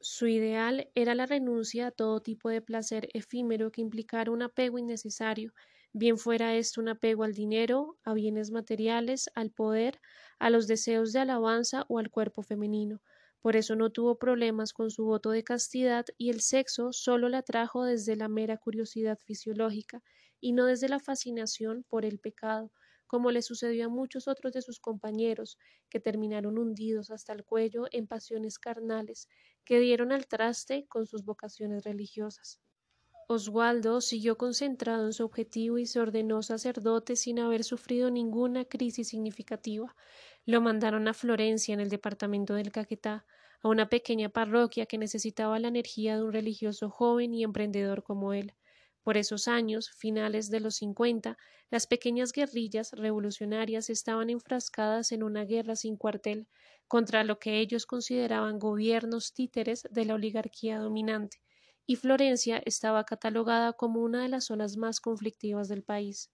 Su 0.00 0.26
ideal 0.26 0.90
era 0.96 1.14
la 1.14 1.24
renuncia 1.26 1.86
a 1.86 1.90
todo 1.92 2.20
tipo 2.20 2.48
de 2.48 2.60
placer 2.60 3.08
efímero 3.14 3.70
que 3.70 3.80
implicara 3.80 4.32
un 4.32 4.42
apego 4.42 4.76
innecesario, 4.78 5.52
bien 5.92 6.18
fuera 6.18 6.56
esto 6.56 6.80
un 6.80 6.88
apego 6.88 7.22
al 7.22 7.32
dinero, 7.32 7.96
a 8.02 8.12
bienes 8.12 8.50
materiales, 8.50 9.30
al 9.36 9.52
poder, 9.52 10.00
a 10.40 10.50
los 10.50 10.66
deseos 10.66 11.12
de 11.12 11.20
alabanza 11.20 11.84
o 11.88 11.98
al 12.00 12.10
cuerpo 12.10 12.42
femenino. 12.42 13.02
Por 13.40 13.54
eso 13.54 13.76
no 13.76 13.90
tuvo 13.90 14.18
problemas 14.18 14.72
con 14.72 14.90
su 14.90 15.04
voto 15.04 15.30
de 15.30 15.44
castidad 15.44 16.06
y 16.16 16.30
el 16.30 16.40
sexo 16.40 16.92
solo 16.92 17.28
la 17.28 17.38
atrajo 17.38 17.84
desde 17.84 18.16
la 18.16 18.28
mera 18.28 18.56
curiosidad 18.56 19.18
fisiológica, 19.24 20.02
y 20.40 20.52
no 20.52 20.66
desde 20.66 20.88
la 20.88 21.00
fascinación 21.00 21.84
por 21.88 22.04
el 22.04 22.18
pecado, 22.18 22.72
como 23.06 23.30
le 23.30 23.42
sucedió 23.42 23.86
a 23.86 23.88
muchos 23.88 24.28
otros 24.28 24.52
de 24.52 24.62
sus 24.62 24.80
compañeros, 24.80 25.58
que 25.88 25.98
terminaron 26.00 26.58
hundidos 26.58 27.10
hasta 27.10 27.32
el 27.32 27.44
cuello 27.44 27.86
en 27.90 28.06
pasiones 28.06 28.58
carnales, 28.58 29.28
que 29.64 29.80
dieron 29.80 30.12
al 30.12 30.26
traste 30.26 30.86
con 30.86 31.06
sus 31.06 31.24
vocaciones 31.24 31.84
religiosas. 31.84 32.60
Oswaldo 33.30 34.00
siguió 34.00 34.38
concentrado 34.38 35.04
en 35.06 35.12
su 35.12 35.24
objetivo 35.24 35.78
y 35.78 35.86
se 35.86 36.00
ordenó 36.00 36.42
sacerdote 36.42 37.14
sin 37.14 37.38
haber 37.38 37.62
sufrido 37.62 38.10
ninguna 38.10 38.64
crisis 38.64 39.08
significativa. 39.08 39.94
Lo 40.46 40.62
mandaron 40.62 41.08
a 41.08 41.14
Florencia, 41.14 41.74
en 41.74 41.80
el 41.80 41.90
departamento 41.90 42.54
del 42.54 42.72
Caquetá, 42.72 43.26
a 43.62 43.68
una 43.68 43.88
pequeña 43.90 44.30
parroquia 44.30 44.86
que 44.86 44.96
necesitaba 44.96 45.58
la 45.58 45.68
energía 45.68 46.16
de 46.16 46.22
un 46.22 46.32
religioso 46.32 46.88
joven 46.88 47.34
y 47.34 47.44
emprendedor 47.44 48.02
como 48.02 48.32
él. 48.32 48.54
Por 49.08 49.16
esos 49.16 49.48
años, 49.48 49.88
finales 49.88 50.50
de 50.50 50.60
los 50.60 50.74
50, 50.74 51.38
las 51.70 51.86
pequeñas 51.86 52.30
guerrillas 52.30 52.92
revolucionarias 52.92 53.88
estaban 53.88 54.28
enfrascadas 54.28 55.12
en 55.12 55.22
una 55.22 55.46
guerra 55.46 55.76
sin 55.76 55.96
cuartel 55.96 56.46
contra 56.88 57.24
lo 57.24 57.38
que 57.38 57.58
ellos 57.58 57.86
consideraban 57.86 58.58
gobiernos 58.58 59.32
títeres 59.32 59.88
de 59.90 60.04
la 60.04 60.12
oligarquía 60.12 60.78
dominante, 60.78 61.38
y 61.86 61.96
Florencia 61.96 62.60
estaba 62.66 63.04
catalogada 63.04 63.72
como 63.72 64.02
una 64.02 64.20
de 64.20 64.28
las 64.28 64.44
zonas 64.44 64.76
más 64.76 65.00
conflictivas 65.00 65.68
del 65.68 65.84
país. 65.84 66.30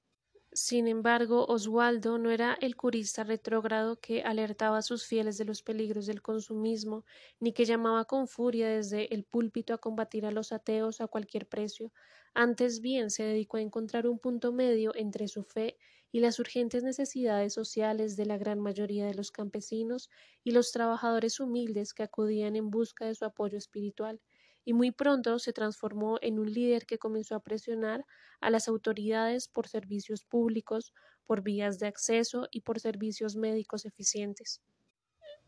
Sin 0.56 0.86
embargo, 0.88 1.44
Oswaldo 1.48 2.16
no 2.16 2.30
era 2.30 2.56
el 2.60 2.76
curista 2.76 3.24
retrógrado 3.24 3.98
que 4.00 4.22
alertaba 4.22 4.78
a 4.78 4.82
sus 4.82 5.04
fieles 5.04 5.36
de 5.36 5.44
los 5.44 5.62
peligros 5.62 6.06
del 6.06 6.22
consumismo, 6.22 7.04
ni 7.40 7.52
que 7.52 7.64
llamaba 7.64 8.04
con 8.04 8.26
furia 8.28 8.68
desde 8.68 9.12
el 9.14 9.24
púlpito 9.24 9.74
a 9.74 9.78
combatir 9.78 10.24
a 10.26 10.30
los 10.30 10.52
ateos 10.52 11.00
a 11.00 11.08
cualquier 11.08 11.48
precio. 11.48 11.92
Antes 12.34 12.80
bien 12.80 13.10
se 13.10 13.24
dedicó 13.24 13.56
a 13.56 13.62
encontrar 13.62 14.06
un 14.06 14.18
punto 14.20 14.52
medio 14.52 14.94
entre 14.94 15.26
su 15.28 15.42
fe 15.42 15.76
y 16.12 16.20
las 16.20 16.38
urgentes 16.38 16.84
necesidades 16.84 17.52
sociales 17.52 18.16
de 18.16 18.24
la 18.26 18.38
gran 18.38 18.60
mayoría 18.60 19.06
de 19.06 19.14
los 19.14 19.32
campesinos 19.32 20.08
y 20.44 20.52
los 20.52 20.70
trabajadores 20.70 21.40
humildes 21.40 21.92
que 21.94 22.04
acudían 22.04 22.54
en 22.54 22.70
busca 22.70 23.06
de 23.06 23.14
su 23.16 23.24
apoyo 23.24 23.58
espiritual 23.58 24.20
y 24.64 24.72
muy 24.72 24.90
pronto 24.92 25.38
se 25.38 25.52
transformó 25.52 26.18
en 26.22 26.38
un 26.38 26.52
líder 26.52 26.86
que 26.86 26.98
comenzó 26.98 27.34
a 27.36 27.42
presionar 27.42 28.04
a 28.40 28.50
las 28.50 28.68
autoridades 28.68 29.48
por 29.48 29.68
servicios 29.68 30.24
públicos, 30.24 30.92
por 31.26 31.42
vías 31.42 31.78
de 31.78 31.86
acceso 31.86 32.48
y 32.50 32.62
por 32.62 32.80
servicios 32.80 33.36
médicos 33.36 33.84
eficientes. 33.86 34.62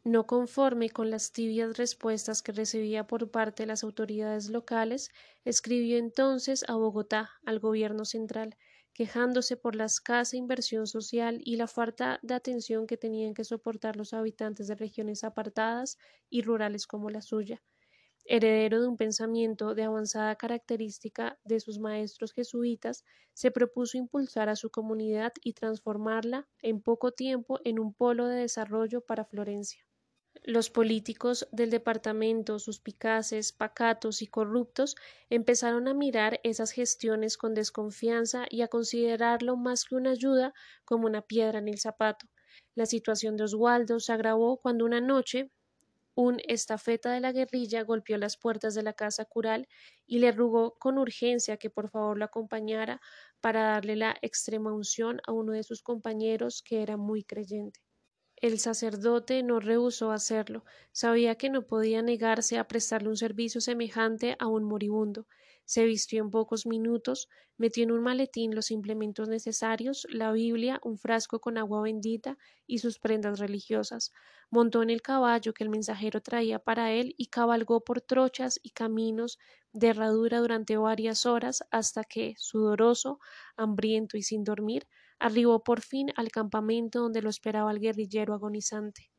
No 0.04 0.26
conforme 0.26 0.88
con 0.88 1.10
las 1.10 1.32
tibias 1.32 1.76
respuestas 1.76 2.42
que 2.42 2.52
recibía 2.52 3.06
por 3.06 3.30
parte 3.30 3.64
de 3.64 3.66
las 3.66 3.84
autoridades 3.84 4.48
locales, 4.48 5.10
escribió 5.44 5.98
entonces 5.98 6.64
a 6.66 6.76
Bogotá, 6.76 7.32
al 7.44 7.58
gobierno 7.58 8.06
central, 8.06 8.56
quejándose 8.94 9.58
por 9.58 9.74
la 9.76 9.84
escasa 9.84 10.36
inversión 10.38 10.86
social 10.86 11.42
y 11.44 11.56
la 11.56 11.66
falta 11.66 12.18
de 12.22 12.32
atención 12.34 12.86
que 12.86 12.96
tenían 12.96 13.34
que 13.34 13.44
soportar 13.44 13.96
los 13.96 14.14
habitantes 14.14 14.66
de 14.68 14.76
regiones 14.76 15.24
apartadas 15.24 15.98
y 16.30 16.40
rurales 16.40 16.86
como 16.86 17.10
la 17.10 17.20
suya 17.20 17.62
heredero 18.28 18.80
de 18.80 18.88
un 18.88 18.96
pensamiento 18.96 19.74
de 19.74 19.84
avanzada 19.84 20.36
característica 20.36 21.38
de 21.44 21.60
sus 21.60 21.78
maestros 21.78 22.32
jesuitas, 22.32 23.04
se 23.34 23.50
propuso 23.50 23.98
impulsar 23.98 24.48
a 24.48 24.56
su 24.56 24.70
comunidad 24.70 25.32
y 25.42 25.52
transformarla 25.54 26.48
en 26.62 26.80
poco 26.82 27.12
tiempo 27.12 27.60
en 27.64 27.78
un 27.78 27.94
polo 27.94 28.26
de 28.28 28.36
desarrollo 28.36 29.00
para 29.02 29.24
Florencia. 29.24 29.86
Los 30.44 30.70
políticos 30.70 31.46
del 31.52 31.68
departamento, 31.70 32.58
suspicaces, 32.58 33.52
pacatos 33.52 34.22
y 34.22 34.26
corruptos, 34.26 34.96
empezaron 35.28 35.88
a 35.88 35.94
mirar 35.94 36.40
esas 36.42 36.70
gestiones 36.70 37.36
con 37.36 37.52
desconfianza 37.52 38.46
y 38.48 38.62
a 38.62 38.68
considerarlo 38.68 39.56
más 39.56 39.84
que 39.84 39.94
una 39.94 40.12
ayuda 40.12 40.54
como 40.86 41.06
una 41.06 41.20
piedra 41.22 41.58
en 41.58 41.68
el 41.68 41.78
zapato. 41.78 42.26
La 42.74 42.86
situación 42.86 43.36
de 43.36 43.44
Oswaldo 43.44 44.00
se 44.00 44.12
agravó 44.12 44.58
cuando 44.58 44.84
una 44.84 45.00
noche, 45.00 45.50
un 46.16 46.38
estafeta 46.48 47.12
de 47.12 47.20
la 47.20 47.30
guerrilla 47.32 47.84
golpeó 47.84 48.18
las 48.18 48.36
puertas 48.36 48.74
de 48.74 48.82
la 48.82 48.92
casa 48.94 49.24
cural 49.24 49.68
y 50.06 50.18
le 50.18 50.32
rogó 50.32 50.76
con 50.78 50.98
urgencia 50.98 51.58
que 51.58 51.70
por 51.70 51.90
favor 51.90 52.18
lo 52.18 52.24
acompañara 52.24 53.00
para 53.40 53.62
darle 53.64 53.94
la 53.96 54.16
extrema 54.22 54.72
unción 54.72 55.20
a 55.28 55.32
uno 55.32 55.52
de 55.52 55.62
sus 55.62 55.82
compañeros 55.82 56.62
que 56.62 56.82
era 56.82 56.96
muy 56.96 57.22
creyente. 57.24 57.80
El 58.36 58.58
sacerdote 58.58 59.42
no 59.42 59.60
rehusó 59.60 60.10
hacerlo, 60.10 60.64
sabía 60.92 61.34
que 61.36 61.50
no 61.50 61.66
podía 61.66 62.00
negarse 62.02 62.56
a 62.58 62.66
prestarle 62.66 63.08
un 63.10 63.16
servicio 63.18 63.60
semejante 63.60 64.36
a 64.38 64.46
un 64.46 64.64
moribundo, 64.64 65.26
se 65.66 65.84
vistió 65.84 66.22
en 66.22 66.30
pocos 66.30 66.64
minutos, 66.64 67.28
metió 67.58 67.82
en 67.84 67.90
un 67.90 68.02
maletín 68.02 68.54
los 68.54 68.70
implementos 68.70 69.28
necesarios, 69.28 70.06
la 70.10 70.32
Biblia, 70.32 70.80
un 70.84 70.96
frasco 70.96 71.40
con 71.40 71.58
agua 71.58 71.82
bendita 71.82 72.38
y 72.66 72.78
sus 72.78 72.98
prendas 72.98 73.38
religiosas, 73.38 74.12
montó 74.50 74.82
en 74.82 74.90
el 74.90 75.02
caballo 75.02 75.52
que 75.52 75.64
el 75.64 75.70
mensajero 75.70 76.20
traía 76.22 76.58
para 76.58 76.92
él 76.92 77.14
y 77.18 77.26
cabalgó 77.26 77.84
por 77.84 78.00
trochas 78.00 78.60
y 78.62 78.70
caminos 78.70 79.38
de 79.72 79.88
herradura 79.88 80.38
durante 80.38 80.76
varias 80.76 81.26
horas 81.26 81.64
hasta 81.70 82.04
que, 82.04 82.34
sudoroso, 82.38 83.18
hambriento 83.56 84.16
y 84.16 84.22
sin 84.22 84.44
dormir, 84.44 84.86
arribó 85.18 85.62
por 85.64 85.80
fin 85.80 86.12
al 86.16 86.30
campamento 86.30 87.00
donde 87.00 87.22
lo 87.22 87.30
esperaba 87.30 87.70
el 87.72 87.80
guerrillero 87.80 88.34
agonizante. 88.34 89.10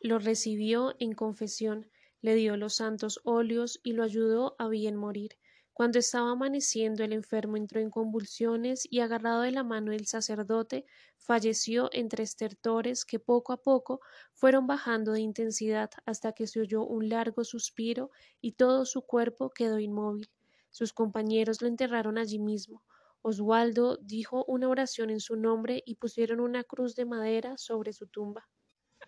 Lo 0.00 0.18
recibió 0.18 0.94
en 0.98 1.12
confesión, 1.12 1.90
le 2.20 2.34
dio 2.34 2.56
los 2.56 2.76
santos 2.76 3.20
óleos 3.24 3.80
y 3.82 3.92
lo 3.92 4.02
ayudó 4.02 4.54
a 4.58 4.68
bien 4.68 4.96
morir. 4.96 5.38
Cuando 5.78 6.00
estaba 6.00 6.32
amaneciendo 6.32 7.04
el 7.04 7.12
enfermo 7.12 7.56
entró 7.56 7.80
en 7.80 7.90
convulsiones 7.90 8.82
y 8.90 8.98
agarrado 8.98 9.42
de 9.42 9.52
la 9.52 9.62
mano 9.62 9.92
del 9.92 10.06
sacerdote 10.06 10.84
falleció 11.16 11.88
entre 11.92 12.24
estertores 12.24 13.04
que 13.04 13.20
poco 13.20 13.52
a 13.52 13.62
poco 13.62 14.00
fueron 14.32 14.66
bajando 14.66 15.12
de 15.12 15.20
intensidad 15.20 15.90
hasta 16.04 16.32
que 16.32 16.48
se 16.48 16.58
oyó 16.60 16.82
un 16.82 17.08
largo 17.08 17.44
suspiro 17.44 18.10
y 18.40 18.54
todo 18.54 18.86
su 18.86 19.02
cuerpo 19.02 19.50
quedó 19.50 19.78
inmóvil. 19.78 20.28
Sus 20.70 20.92
compañeros 20.92 21.62
lo 21.62 21.68
enterraron 21.68 22.18
allí 22.18 22.40
mismo. 22.40 22.82
Oswaldo 23.22 23.98
dijo 24.02 24.44
una 24.46 24.68
oración 24.68 25.10
en 25.10 25.20
su 25.20 25.36
nombre 25.36 25.82
y 25.86 25.96
pusieron 25.96 26.40
una 26.40 26.64
cruz 26.64 26.94
de 26.96 27.04
madera 27.04 27.56
sobre 27.58 27.92
su 27.92 28.06
tumba. 28.08 28.48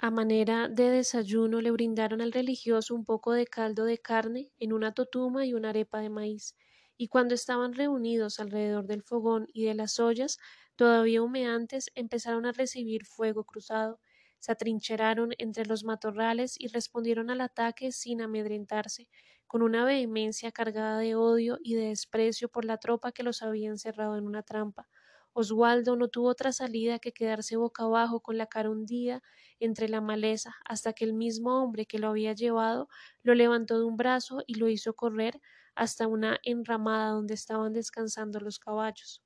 A 0.01 0.11
manera 0.11 0.69
de 0.69 0.91
desayuno 0.91 1.61
le 1.61 1.71
brindaron 1.71 2.21
al 2.21 2.33
religioso 2.33 2.95
un 2.95 3.05
poco 3.05 3.33
de 3.33 3.47
caldo 3.47 3.85
de 3.85 3.99
carne 3.99 4.53
en 4.59 4.73
una 4.73 4.93
totuma 4.95 5.47
y 5.47 5.55
una 5.55 5.71
arepa 5.71 6.01
de 6.01 6.11
maíz, 6.11 6.57
y 6.97 7.09
cuando 7.09 7.35
estaban 7.35 7.73
reunidos 7.73 8.41
alrededor 8.41 8.87
del 8.87 9.03
fogón 9.03 9.47
y 9.53 9.65
de 9.67 9.75
las 9.75 9.99
ollas, 10.01 10.39
todavía 10.77 11.23
humeantes, 11.23 11.91
empezaron 11.95 12.47
a 12.47 12.53
recibir 12.53 13.07
fuego 13.07 13.45
cruzado, 13.45 14.01
se 14.41 14.53
atrincheraron 14.53 15.31
entre 15.39 15.67
los 15.67 15.85
matorrales 15.85 16.57
y 16.59 16.69
respondieron 16.69 17.31
al 17.31 17.41
ataque 17.43 17.93
sin 17.93 18.23
amedrentarse, 18.23 19.09
con 19.51 19.63
una 19.63 19.85
vehemencia 19.85 20.53
cargada 20.53 20.99
de 21.01 21.17
odio 21.17 21.59
y 21.61 21.75
de 21.75 21.87
desprecio 21.89 22.49
por 22.49 22.65
la 22.65 22.79
tropa 22.79 23.11
que 23.11 23.25
los 23.25 23.43
había 23.43 23.69
encerrado 23.69 24.17
en 24.17 24.25
una 24.25 24.45
trampa, 24.45 24.89
Oswaldo 25.33 25.97
no 25.97 26.07
tuvo 26.09 26.29
otra 26.29 26.53
salida 26.53 27.01
que 27.01 27.13
quedarse 27.13 27.57
boca 27.57 27.83
abajo 27.83 28.21
con 28.21 28.39
la 28.39 28.47
cara 28.47 28.71
hundida 28.71 29.23
entre 29.59 29.89
la 29.89 30.01
maleza 30.01 30.55
hasta 30.65 30.93
que 30.93 31.05
el 31.05 31.15
mismo 31.15 31.63
hombre 31.63 31.85
que 31.87 31.99
lo 31.99 32.09
había 32.09 32.33
llevado 32.33 32.89
lo 33.25 33.35
levantó 33.35 33.79
de 33.81 33.87
un 33.87 33.97
brazo 33.97 34.43
y 34.47 34.55
lo 34.55 34.69
hizo 34.69 34.95
correr 34.95 35.41
hasta 35.75 36.07
una 36.07 36.39
enramada 36.45 37.11
donde 37.11 37.35
estaban 37.35 37.73
descansando 37.73 38.39
los 38.41 38.61
caballos. 38.61 39.23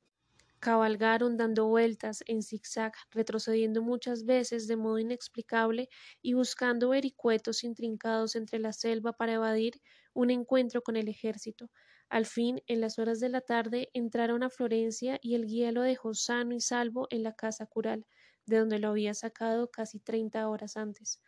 Cabalgaron 0.61 1.37
dando 1.37 1.66
vueltas 1.66 2.25
en 2.26 2.43
zigzag, 2.43 2.93
retrocediendo 3.11 3.83
muchas 3.83 4.25
veces 4.25 4.66
de 4.66 4.76
modo 4.76 4.99
inexplicable 4.99 5.88
y 6.23 6.35
buscando 6.35 6.88
vericuetos 6.88 7.64
intrincados 7.64 8.35
entre 8.35 8.59
la 8.59 8.73
selva 8.73 9.12
para 9.12 9.35
evadir 9.35 9.75
un 10.14 10.30
encuentro 10.30 10.83
con 10.83 10.97
el 10.97 11.09
ejército, 11.09 11.71
al 12.09 12.26
fin, 12.26 12.61
en 12.66 12.80
las 12.80 12.99
horas 12.99 13.21
de 13.21 13.28
la 13.28 13.40
tarde, 13.40 13.90
entraron 13.94 14.42
a 14.42 14.50
Florencia 14.50 15.18
y 15.23 15.35
el 15.35 15.47
guía 15.47 15.73
lo 15.73 15.83
dejó 15.83 16.14
sano 16.14 16.54
y 16.54 16.61
salvo 16.61 17.06
en 17.11 17.23
la 17.23 17.35
casa 17.35 17.66
cural, 17.66 18.06
de 18.47 18.59
donde 18.59 18.78
lo 18.78 18.88
había 18.88 19.14
sacado 19.14 19.71
casi 19.71 19.99
treinta 20.00 20.49
horas 20.49 20.76
antes. 20.76 21.21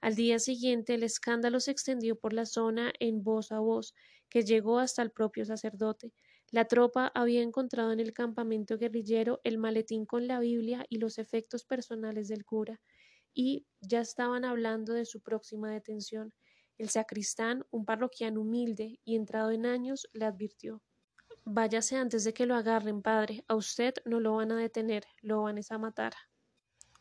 Al 0.00 0.16
día 0.16 0.38
siguiente 0.38 0.94
el 0.94 1.02
escándalo 1.02 1.60
se 1.60 1.70
extendió 1.70 2.16
por 2.18 2.32
la 2.34 2.44
zona 2.46 2.92
en 3.00 3.22
voz 3.22 3.52
a 3.52 3.60
voz, 3.60 3.94
que 4.28 4.42
llegó 4.42 4.78
hasta 4.78 5.00
el 5.02 5.10
propio 5.12 5.44
sacerdote. 5.44 6.12
La 6.50 6.66
tropa 6.66 7.10
había 7.14 7.40
encontrado 7.42 7.92
en 7.92 8.00
el 8.00 8.12
campamento 8.12 8.76
guerrillero 8.78 9.40
el 9.44 9.58
maletín 9.58 10.04
con 10.04 10.26
la 10.26 10.40
Biblia 10.40 10.84
y 10.90 10.98
los 10.98 11.18
efectos 11.18 11.64
personales 11.64 12.28
del 12.28 12.44
cura, 12.44 12.80
y 13.34 13.66
ya 13.80 14.00
estaban 14.00 14.44
hablando 14.44 14.92
de 14.94 15.04
su 15.06 15.20
próxima 15.20 15.70
detención. 15.72 16.34
El 16.78 16.88
sacristán, 16.90 17.64
un 17.70 17.84
parroquiano 17.84 18.40
humilde 18.40 19.00
y 19.04 19.16
entrado 19.16 19.50
en 19.50 19.66
años, 19.66 20.08
le 20.12 20.24
advirtió 20.24 20.82
Váyase 21.44 21.96
antes 21.96 22.24
de 22.24 22.32
que 22.34 22.46
lo 22.46 22.54
agarren, 22.54 23.02
padre. 23.02 23.44
A 23.48 23.56
usted 23.56 23.94
no 24.04 24.20
lo 24.20 24.36
van 24.36 24.52
a 24.52 24.56
detener, 24.56 25.04
lo 25.22 25.42
van 25.42 25.58
a 25.68 25.78
matar. 25.78 26.12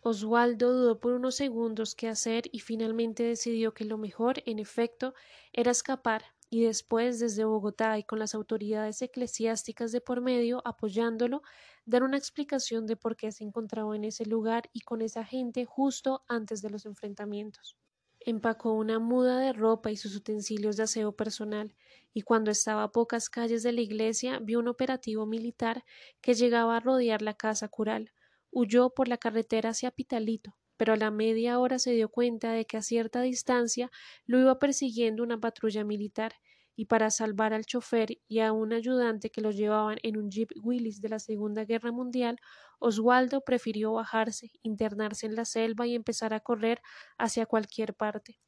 Oswaldo 0.01 0.73
dudó 0.73 0.99
por 0.99 1.13
unos 1.13 1.35
segundos 1.35 1.93
qué 1.93 2.07
hacer 2.07 2.43
y 2.51 2.59
finalmente 2.59 3.23
decidió 3.23 3.73
que 3.73 3.85
lo 3.85 3.99
mejor, 3.99 4.41
en 4.47 4.57
efecto, 4.57 5.13
era 5.53 5.71
escapar 5.71 6.23
y 6.49 6.63
después 6.63 7.19
desde 7.19 7.45
Bogotá 7.45 7.99
y 7.99 8.03
con 8.03 8.19
las 8.19 8.33
autoridades 8.33 9.01
eclesiásticas 9.01 9.91
de 9.91 10.01
por 10.01 10.21
medio 10.21 10.61
apoyándolo, 10.65 11.43
dar 11.85 12.03
una 12.03 12.17
explicación 12.17 12.87
de 12.87 12.97
por 12.97 13.15
qué 13.15 13.31
se 13.31 13.43
encontraba 13.43 13.95
en 13.95 14.05
ese 14.05 14.25
lugar 14.25 14.69
y 14.73 14.81
con 14.81 15.01
esa 15.01 15.23
gente 15.23 15.65
justo 15.65 16.23
antes 16.27 16.61
de 16.61 16.71
los 16.71 16.85
enfrentamientos. 16.85 17.77
Empacó 18.23 18.73
una 18.73 18.99
muda 18.99 19.39
de 19.39 19.51
ropa 19.51 19.91
y 19.91 19.97
sus 19.97 20.15
utensilios 20.15 20.77
de 20.77 20.83
aseo 20.83 21.15
personal, 21.15 21.75
y 22.13 22.21
cuando 22.21 22.51
estaba 22.51 22.83
a 22.83 22.91
pocas 22.91 23.29
calles 23.29 23.63
de 23.63 23.71
la 23.71 23.81
iglesia 23.81 24.39
vio 24.39 24.59
un 24.59 24.67
operativo 24.67 25.25
militar 25.25 25.83
que 26.21 26.33
llegaba 26.33 26.77
a 26.77 26.79
rodear 26.79 27.21
la 27.21 27.33
casa 27.33 27.67
cural. 27.67 28.11
Huyó 28.51 28.91
por 28.93 29.07
la 29.07 29.17
carretera 29.17 29.69
hacia 29.69 29.91
Pitalito, 29.91 30.55
pero 30.77 30.93
a 30.93 30.97
la 30.97 31.09
media 31.09 31.59
hora 31.59 31.79
se 31.79 31.91
dio 31.91 32.09
cuenta 32.09 32.51
de 32.53 32.65
que 32.65 32.77
a 32.77 32.81
cierta 32.81 33.21
distancia 33.21 33.91
lo 34.25 34.39
iba 34.39 34.59
persiguiendo 34.59 35.23
una 35.23 35.39
patrulla 35.39 35.83
militar, 35.83 36.35
y 36.81 36.85
para 36.85 37.11
salvar 37.11 37.53
al 37.53 37.65
chofer 37.65 38.09
y 38.27 38.39
a 38.39 38.51
un 38.53 38.73
ayudante 38.73 39.29
que 39.29 39.41
los 39.41 39.55
llevaban 39.55 39.97
en 40.03 40.17
un 40.17 40.31
jeep 40.31 40.49
Willis 40.63 40.99
de 41.01 41.09
la 41.09 41.19
Segunda 41.19 41.63
Guerra 41.65 41.91
Mundial, 41.91 42.37
Oswaldo 42.79 43.41
prefirió 43.41 43.93
bajarse, 43.93 44.51
internarse 44.63 45.27
en 45.27 45.35
la 45.35 45.45
selva 45.45 45.85
y 45.85 45.93
empezar 45.95 46.33
a 46.33 46.39
correr 46.39 46.81
hacia 47.19 47.45
cualquier 47.45 47.93
parte. 47.93 48.39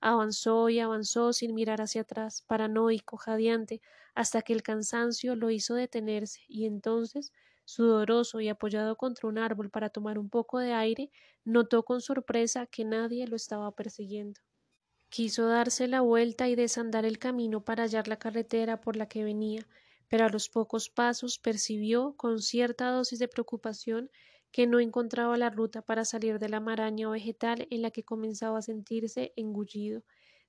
Avanzó 0.00 0.68
y 0.68 0.78
avanzó 0.80 1.32
sin 1.32 1.52
mirar 1.54 1.80
hacia 1.82 2.02
atrás, 2.02 2.42
paranoico, 2.42 3.16
jadeante, 3.16 3.80
hasta 4.14 4.42
que 4.42 4.52
el 4.52 4.62
cansancio 4.62 5.34
lo 5.34 5.50
hizo 5.50 5.74
detenerse, 5.74 6.42
y 6.48 6.66
entonces, 6.66 7.32
sudoroso 7.64 8.40
y 8.40 8.48
apoyado 8.48 8.96
contra 8.96 9.28
un 9.28 9.38
árbol 9.38 9.70
para 9.70 9.90
tomar 9.90 10.18
un 10.18 10.30
poco 10.30 10.58
de 10.60 10.72
aire, 10.74 11.10
notó 11.44 11.82
con 11.84 12.00
sorpresa 12.00 12.66
que 12.66 12.84
nadie 12.84 13.26
lo 13.26 13.36
estaba 13.36 13.72
persiguiendo. 13.74 14.40
Quiso 15.14 15.46
darse 15.46 15.86
la 15.86 16.00
vuelta 16.00 16.48
y 16.48 16.56
desandar 16.56 17.04
el 17.04 17.20
camino 17.20 17.64
para 17.64 17.84
hallar 17.84 18.08
la 18.08 18.18
carretera 18.18 18.80
por 18.80 18.96
la 18.96 19.06
que 19.06 19.22
venía, 19.22 19.64
pero 20.08 20.24
a 20.24 20.28
los 20.28 20.48
pocos 20.48 20.90
pasos 20.90 21.38
percibió, 21.38 22.16
con 22.16 22.40
cierta 22.40 22.90
dosis 22.90 23.20
de 23.20 23.28
preocupación, 23.28 24.10
que 24.50 24.66
no 24.66 24.80
encontraba 24.80 25.36
la 25.36 25.50
ruta 25.50 25.82
para 25.82 26.04
salir 26.04 26.40
de 26.40 26.48
la 26.48 26.58
maraña 26.58 27.08
vegetal 27.08 27.68
en 27.70 27.82
la 27.82 27.92
que 27.92 28.02
comenzaba 28.02 28.58
a 28.58 28.62
sentirse 28.62 29.32
engullido. 29.36 30.02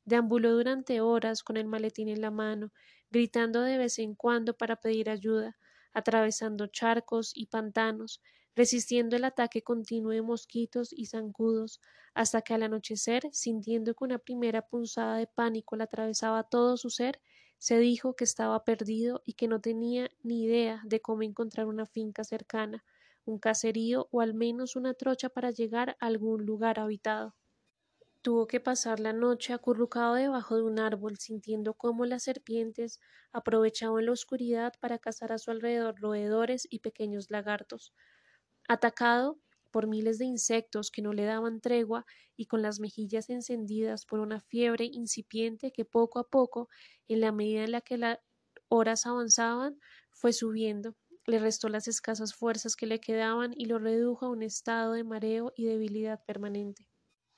Deambuló 0.04 0.54
durante 0.54 1.00
horas 1.00 1.44
con 1.44 1.58
el 1.58 1.68
maletín 1.68 2.10
en 2.10 2.22
la 2.22 2.32
mano, 2.32 2.72
gritando 3.12 3.62
de 3.62 3.78
vez 3.78 4.00
en 4.00 4.16
cuando 4.16 4.58
para 4.58 4.78
pedir 4.78 5.12
ayuda, 5.12 5.60
atravesando 5.94 6.66
charcos 6.66 7.34
y 7.36 7.46
pantanos, 7.46 8.20
resistiendo 8.56 9.16
el 9.16 9.24
ataque 9.26 9.64
continuo 9.64 10.12
de 10.12 10.22
mosquitos 10.22 10.94
y 10.94 11.06
zancudos, 11.08 11.82
hasta 12.14 12.42
que 12.42 12.54
al 12.54 12.64
anochecer, 12.64 13.24
sintiendo 13.32 13.94
que 13.96 14.04
una 14.06 14.20
primera 14.20 14.68
punzada 14.68 15.18
de 15.18 15.28
pánico 15.28 15.76
le 15.76 15.84
atravesaba 15.84 16.44
todo 16.44 16.78
su 16.78 16.90
ser, 16.90 17.22
se 17.58 17.80
dijo 17.80 18.16
que 18.16 18.24
estaba 18.24 18.64
perdido 18.64 19.22
y 19.26 19.34
que 19.34 19.48
no 19.48 19.62
tenía 19.62 20.10
ni 20.24 20.44
idea 20.44 20.82
de 20.86 21.02
cómo 21.02 21.24
encontrar 21.24 21.68
una 21.68 21.86
finca 21.86 22.24
cercana, 22.24 22.84
un 23.26 23.40
caserío 23.40 24.08
o 24.12 24.22
al 24.22 24.34
menos 24.34 24.76
una 24.76 24.94
trocha 24.94 25.30
para 25.30 25.52
llegar 25.52 25.98
a 26.00 26.06
algún 26.08 26.46
lugar 26.46 26.80
habitado. 26.80 27.36
Tuvo 28.22 28.48
que 28.48 28.60
pasar 28.60 29.00
la 29.00 29.14
noche 29.14 29.54
acurrucado 29.54 30.16
debajo 30.16 30.58
de 30.58 30.64
un 30.64 30.80
árbol, 30.80 31.18
sintiendo 31.18 31.76
cómo 31.76 32.06
las 32.06 32.24
serpientes 32.24 33.00
aprovechaban 33.32 34.06
la 34.06 34.12
oscuridad 34.12 34.74
para 34.82 35.00
cazar 35.00 35.32
a 35.32 35.38
su 35.38 35.50
alrededor 35.52 36.02
roedores 36.02 36.68
y 36.70 36.80
pequeños 36.80 37.32
lagartos. 37.32 37.94
Atacado 38.68 39.40
por 39.72 39.88
miles 39.88 40.18
de 40.20 40.26
insectos 40.26 40.90
que 40.92 41.02
no 41.02 41.14
le 41.14 41.26
daban 41.26 41.60
tregua 41.62 42.06
y 42.38 42.46
con 42.46 42.62
las 42.62 42.80
mejillas 42.80 43.30
encendidas 43.30 44.06
por 44.06 44.20
una 44.20 44.40
fiebre 44.42 44.86
incipiente 44.86 45.72
que 45.72 45.86
poco 45.86 46.20
a 46.20 46.30
poco, 46.30 46.70
en 47.08 47.22
la 47.22 47.32
medida 47.32 47.64
en 47.64 47.72
la 47.72 47.82
que 47.82 47.98
las 47.98 48.20
horas 48.70 49.06
avanzaban, 49.06 49.80
fue 50.12 50.34
subiendo, 50.34 50.96
le 51.28 51.40
restó 51.40 51.70
las 51.70 51.88
escasas 51.88 52.34
fuerzas 52.34 52.76
que 52.76 52.86
le 52.86 53.00
quedaban 53.00 53.54
y 53.56 53.66
lo 53.66 53.80
redujo 53.80 54.26
a 54.28 54.30
un 54.30 54.44
estado 54.44 54.94
de 54.94 55.04
mareo 55.04 55.52
y 55.56 55.66
debilidad 55.66 56.24
permanente. 56.26 56.88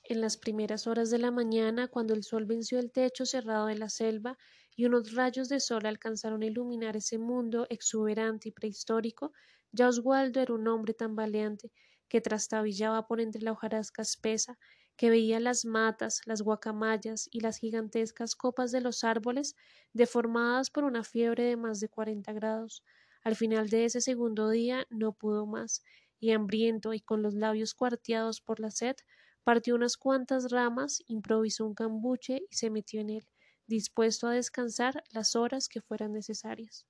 En 0.03 0.21
las 0.21 0.37
primeras 0.37 0.87
horas 0.87 1.09
de 1.09 1.19
la 1.19 1.31
mañana, 1.31 1.87
cuando 1.87 2.13
el 2.13 2.23
sol 2.23 2.45
venció 2.45 2.79
el 2.79 2.91
techo 2.91 3.25
cerrado 3.25 3.67
de 3.67 3.75
la 3.75 3.89
selva 3.89 4.37
y 4.77 4.85
unos 4.85 5.13
rayos 5.13 5.49
de 5.49 5.59
sol 5.59 5.85
alcanzaron 5.85 6.43
a 6.43 6.45
iluminar 6.45 6.95
ese 6.95 7.17
mundo 7.17 7.67
exuberante 7.69 8.49
y 8.49 8.51
prehistórico, 8.53 9.33
ya 9.73 9.89
Oswaldo 9.89 10.39
era 10.41 10.53
un 10.53 10.67
hombre 10.69 10.93
tambaleante 10.93 11.73
que 12.07 12.21
trastabillaba 12.21 13.07
por 13.07 13.19
entre 13.19 13.41
la 13.41 13.51
hojarasca 13.51 14.01
espesa, 14.03 14.57
que 14.95 15.09
veía 15.09 15.39
las 15.41 15.65
matas, 15.65 16.21
las 16.25 16.41
guacamayas 16.41 17.27
y 17.31 17.41
las 17.41 17.57
gigantescas 17.57 18.35
copas 18.35 18.71
de 18.71 18.81
los 18.81 19.03
árboles 19.03 19.55
deformadas 19.93 20.69
por 20.71 20.85
una 20.85 21.03
fiebre 21.03 21.43
de 21.43 21.57
más 21.57 21.79
de 21.81 21.89
cuarenta 21.89 22.33
grados. 22.33 22.83
Al 23.23 23.35
final 23.35 23.69
de 23.69 23.85
ese 23.85 24.01
segundo 24.01 24.49
día 24.49 24.85
no 24.89 25.13
pudo 25.13 25.45
más, 25.45 25.83
y 26.19 26.31
hambriento 26.31 26.93
y 26.93 27.01
con 27.01 27.21
los 27.21 27.33
labios 27.33 27.73
cuarteados 27.73 28.41
por 28.41 28.59
la 28.59 28.71
sed, 28.71 28.95
partió 29.43 29.75
unas 29.75 29.97
cuantas 29.97 30.51
ramas, 30.51 31.03
improvisó 31.07 31.65
un 31.65 31.73
cambuche 31.75 32.41
y 32.49 32.55
se 32.55 32.69
metió 32.69 33.01
en 33.01 33.09
él, 33.11 33.27
dispuesto 33.67 34.27
a 34.27 34.33
descansar 34.33 35.03
las 35.11 35.35
horas 35.35 35.69
que 35.69 35.81
fueran 35.81 36.13
necesarias. 36.13 36.87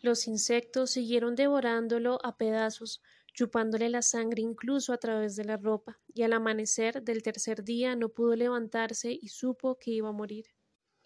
Los 0.00 0.28
insectos 0.28 0.90
siguieron 0.90 1.34
devorándolo 1.34 2.18
a 2.24 2.36
pedazos, 2.36 3.00
chupándole 3.34 3.88
la 3.88 4.02
sangre 4.02 4.42
incluso 4.42 4.92
a 4.92 4.98
través 4.98 5.34
de 5.34 5.44
la 5.44 5.56
ropa, 5.56 6.00
y 6.12 6.22
al 6.22 6.32
amanecer 6.32 7.02
del 7.02 7.22
tercer 7.22 7.64
día 7.64 7.96
no 7.96 8.08
pudo 8.08 8.36
levantarse 8.36 9.12
y 9.12 9.28
supo 9.28 9.78
que 9.78 9.90
iba 9.90 10.08
a 10.08 10.12
morir. 10.12 10.46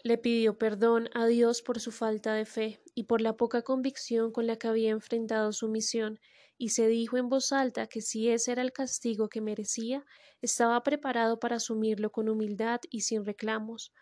Le 0.04 0.18
pidió 0.18 0.58
perdón 0.58 1.08
a 1.14 1.26
Dios 1.26 1.62
por 1.62 1.78
su 1.78 1.92
falta 1.92 2.34
de 2.34 2.44
fe 2.44 2.82
y 2.94 3.04
por 3.04 3.20
la 3.20 3.36
poca 3.36 3.62
convicción 3.62 4.32
con 4.32 4.46
la 4.46 4.56
que 4.56 4.66
había 4.66 4.90
enfrentado 4.90 5.52
su 5.52 5.68
misión, 5.68 6.18
y 6.58 6.70
se 6.70 6.86
dijo 6.88 7.16
en 7.16 7.28
voz 7.28 7.52
alta 7.52 7.86
que 7.86 8.00
si 8.00 8.28
ese 8.28 8.52
era 8.52 8.62
el 8.62 8.72
castigo 8.72 9.28
que 9.28 9.40
merecía, 9.40 10.04
estaba 10.40 10.82
preparado 10.82 11.38
para 11.38 11.56
asumirlo 11.56 12.10
con 12.10 12.28
humildad 12.28 12.80
y 12.90 13.02
sin 13.02 13.24
reclamos. 13.24 13.92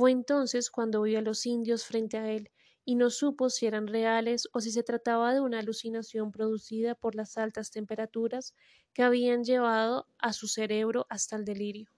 Fue 0.00 0.10
entonces 0.12 0.70
cuando 0.70 1.02
vio 1.02 1.18
a 1.18 1.22
los 1.22 1.44
indios 1.44 1.84
frente 1.84 2.16
a 2.16 2.30
él, 2.32 2.50
y 2.86 2.94
no 2.94 3.10
supo 3.10 3.50
si 3.50 3.66
eran 3.66 3.86
reales 3.86 4.48
o 4.54 4.62
si 4.62 4.70
se 4.70 4.82
trataba 4.82 5.34
de 5.34 5.42
una 5.42 5.58
alucinación 5.58 6.32
producida 6.32 6.94
por 6.94 7.14
las 7.14 7.36
altas 7.36 7.70
temperaturas 7.70 8.54
que 8.94 9.02
habían 9.02 9.44
llevado 9.44 10.08
a 10.18 10.32
su 10.32 10.48
cerebro 10.48 11.06
hasta 11.10 11.36
el 11.36 11.44
delirio. 11.44 11.90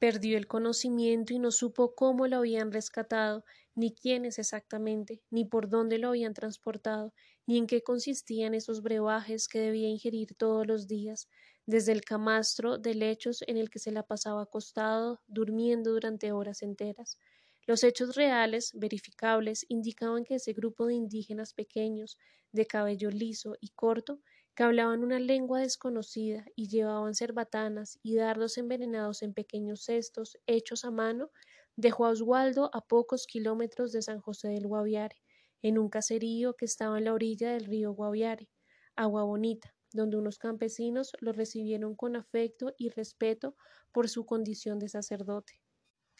Perdió 0.00 0.36
el 0.38 0.48
conocimiento 0.48 1.32
y 1.34 1.38
no 1.38 1.52
supo 1.52 1.94
cómo 1.94 2.26
lo 2.26 2.38
habían 2.38 2.72
rescatado, 2.72 3.44
ni 3.76 3.94
quiénes 3.94 4.38
exactamente, 4.40 5.22
ni 5.30 5.44
por 5.44 5.68
dónde 5.68 5.98
lo 5.98 6.08
habían 6.08 6.34
transportado, 6.34 7.14
ni 7.46 7.58
en 7.58 7.68
qué 7.68 7.82
consistían 7.82 8.54
esos 8.54 8.82
brebajes 8.82 9.48
que 9.48 9.60
debía 9.60 9.88
ingerir 9.88 10.34
todos 10.36 10.66
los 10.66 10.88
días, 10.88 11.28
desde 11.66 11.92
el 11.92 12.02
camastro 12.02 12.78
de 12.78 12.94
lechos 12.94 13.42
en 13.46 13.56
el 13.56 13.70
que 13.70 13.78
se 13.78 13.92
la 13.92 14.02
pasaba 14.02 14.42
acostado, 14.42 15.20
durmiendo 15.26 15.92
durante 15.92 16.32
horas 16.32 16.62
enteras. 16.62 17.18
Los 17.66 17.84
hechos 17.84 18.16
reales, 18.16 18.72
verificables, 18.74 19.64
indicaban 19.68 20.24
que 20.24 20.36
ese 20.36 20.52
grupo 20.52 20.86
de 20.86 20.94
indígenas 20.94 21.54
pequeños, 21.54 22.18
de 22.52 22.66
cabello 22.66 23.10
liso 23.10 23.56
y 23.60 23.68
corto, 23.70 24.20
que 24.54 24.64
hablaban 24.64 25.04
una 25.04 25.18
lengua 25.20 25.60
desconocida 25.60 26.44
y 26.56 26.68
llevaban 26.68 27.14
cerbatanas 27.14 27.98
y 28.02 28.16
dardos 28.16 28.58
envenenados 28.58 29.22
en 29.22 29.32
pequeños 29.34 29.82
cestos 29.84 30.36
hechos 30.46 30.84
a 30.84 30.90
mano, 30.90 31.30
dejó 31.76 32.06
a 32.06 32.10
Oswaldo 32.10 32.70
a 32.74 32.86
pocos 32.86 33.26
kilómetros 33.26 33.92
de 33.92 34.02
San 34.02 34.20
José 34.20 34.48
del 34.48 34.66
Guaviare, 34.66 35.16
en 35.62 35.78
un 35.78 35.88
caserío 35.88 36.54
que 36.56 36.64
estaba 36.64 36.98
en 36.98 37.04
la 37.04 37.14
orilla 37.14 37.52
del 37.52 37.66
río 37.66 37.92
Guaviare, 37.92 38.48
Agua 38.96 39.22
Bonita, 39.24 39.74
donde 39.92 40.16
unos 40.16 40.38
campesinos 40.38 41.12
lo 41.20 41.32
recibieron 41.32 41.94
con 41.94 42.16
afecto 42.16 42.74
y 42.78 42.90
respeto 42.90 43.56
por 43.92 44.08
su 44.08 44.26
condición 44.26 44.78
de 44.78 44.88
sacerdote. 44.88 45.60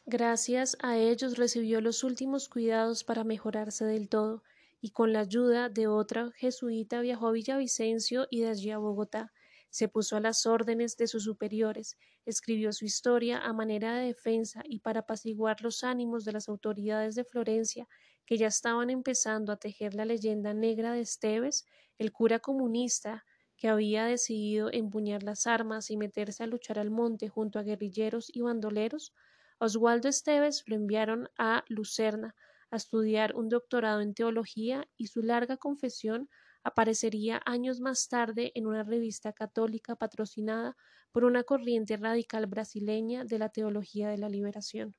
Gracias 0.07 0.77
a 0.81 0.97
ellos 0.97 1.37
recibió 1.37 1.81
los 1.81 2.03
últimos 2.05 2.49
cuidados 2.49 3.05
para 3.05 3.23
mejorarse 3.23 3.85
del 3.85 4.09
todo, 4.09 4.43
y 4.81 4.91
con 4.91 5.13
la 5.13 5.21
ayuda 5.21 5.69
de 5.69 5.87
otra 5.87 6.33
jesuita 6.37 7.01
viajó 7.01 7.29
a 7.29 7.33
Villavicencio 7.33 8.27
y 8.31 8.41
de 8.41 8.49
allí 8.49 8.71
a 8.71 8.79
Bogotá. 8.79 9.33
Se 9.69 9.89
puso 9.89 10.17
a 10.17 10.21
las 10.21 10.47
órdenes 10.47 10.97
de 10.97 11.07
sus 11.07 11.25
superiores, 11.25 11.97
escribió 12.25 12.73
su 12.73 12.87
historia 12.87 13.39
a 13.39 13.53
manera 13.53 13.95
de 13.95 14.07
defensa 14.07 14.63
y 14.65 14.81
para 14.81 15.01
apaciguar 15.01 15.61
los 15.61 15.85
ánimos 15.85 16.25
de 16.25 16.33
las 16.33 16.49
autoridades 16.49 17.15
de 17.15 17.25
Florencia, 17.25 17.87
que 18.27 18.37
ya 18.37 18.49
estaban 18.49 18.91
empezando 18.91 19.53
a 19.53 19.59
tejer 19.59 19.95
la 19.95 20.05
leyenda 20.05 20.55
negra 20.55 20.93
de 20.93 21.03
Esteves, 21.03 21.67
el 21.99 22.11
cura 22.11 22.41
comunista 22.41 23.25
que 23.61 23.68
había 23.68 24.05
decidido 24.07 24.70
empuñar 24.73 25.23
las 25.23 25.46
armas 25.46 25.90
y 25.92 25.96
meterse 25.96 26.42
a 26.42 26.49
luchar 26.49 26.81
al 26.81 26.90
monte 26.90 27.29
junto 27.29 27.61
a 27.61 27.62
guerrilleros 27.62 28.31
y 28.35 28.40
bandoleros, 28.42 29.14
Oswaldo 29.59 30.09
Esteves 30.09 30.64
lo 30.66 30.75
enviaron 30.77 31.29
a 31.38 31.64
Lucerna 31.68 32.35
a 32.73 32.77
estudiar 32.77 33.37
un 33.37 33.49
doctorado 33.49 34.01
en 34.01 34.14
teología 34.14 34.88
y 34.96 35.07
su 35.09 35.23
larga 35.23 35.57
confesión 35.59 36.29
aparecería 36.64 37.40
años 37.46 37.81
más 37.81 38.09
tarde 38.09 38.53
en 38.57 38.66
una 38.66 38.83
revista 38.83 39.33
católica 39.33 39.96
patrocinada 39.96 40.77
por 41.12 41.25
una 41.25 41.44
corriente 41.44 41.96
radical 41.96 42.46
brasileña 42.46 43.25
de 43.25 43.38
la 43.38 43.51
teología 43.51 44.09
de 44.09 44.18
la 44.18 44.29
liberación. 44.29 44.96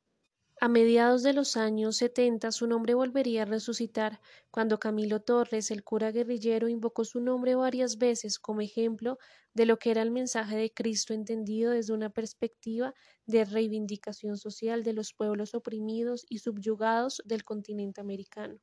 A 0.62 0.70
mediados 0.70 1.24
de 1.24 1.34
los 1.34 1.58
años 1.58 1.98
setenta 1.98 2.54
su 2.54 2.66
nombre 2.66 2.94
volvería 2.94 3.42
a 3.42 3.46
resucitar 3.46 4.22
cuando 4.50 4.80
Camilo 4.80 5.20
Torres, 5.20 5.72
el 5.72 5.84
cura 5.84 6.12
guerrillero, 6.12 6.70
invocó 6.70 7.04
su 7.04 7.20
nombre 7.20 7.56
varias 7.56 7.98
veces 7.98 8.40
como 8.40 8.62
ejemplo 8.62 9.18
de 9.54 9.66
lo 9.66 9.78
que 9.78 9.92
era 9.92 10.04
el 10.04 10.12
mensaje 10.12 10.56
de 10.56 10.72
Cristo 10.72 11.14
entendido 11.14 11.72
desde 11.72 11.94
una 11.94 12.12
perspectiva 12.12 12.94
de 13.26 13.44
reivindicación 13.44 14.38
social 14.38 14.84
de 14.84 14.94
los 14.94 15.14
pueblos 15.14 15.54
oprimidos 15.54 16.26
y 16.30 16.38
subyugados 16.38 17.22
del 17.26 17.44
continente 17.44 18.00
americano. 18.00 18.60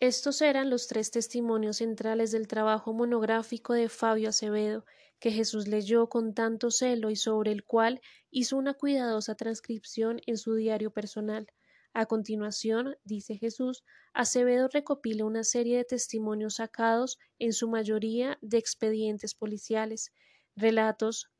Estos 0.00 0.42
eran 0.42 0.68
los 0.68 0.88
tres 0.88 1.10
testimonios 1.10 1.78
centrales 1.78 2.32
del 2.32 2.48
trabajo 2.48 2.92
monográfico 2.92 3.72
de 3.72 3.88
Fabio 3.88 4.28
Acevedo, 4.28 4.84
que 5.20 5.30
Jesús 5.30 5.68
leyó 5.68 6.08
con 6.08 6.34
tanto 6.34 6.70
celo 6.70 7.10
y 7.10 7.16
sobre 7.16 7.52
el 7.52 7.64
cual 7.64 8.00
hizo 8.30 8.56
una 8.56 8.74
cuidadosa 8.74 9.36
transcripción 9.36 10.20
en 10.26 10.38
su 10.38 10.54
diario 10.54 10.90
personal. 10.90 11.46
A 11.92 12.06
continuación, 12.06 12.96
dice 13.04 13.36
Jesús, 13.36 13.84
Acevedo 14.12 14.68
recopila 14.68 15.24
una 15.24 15.44
serie 15.44 15.76
de 15.76 15.84
testimonios 15.84 16.54
sacados, 16.56 17.18
en 17.38 17.52
su 17.52 17.68
mayoría, 17.68 18.38
de 18.40 18.58
expedientes 18.58 19.34
policiales, 19.34 20.12
relatos 20.56 21.30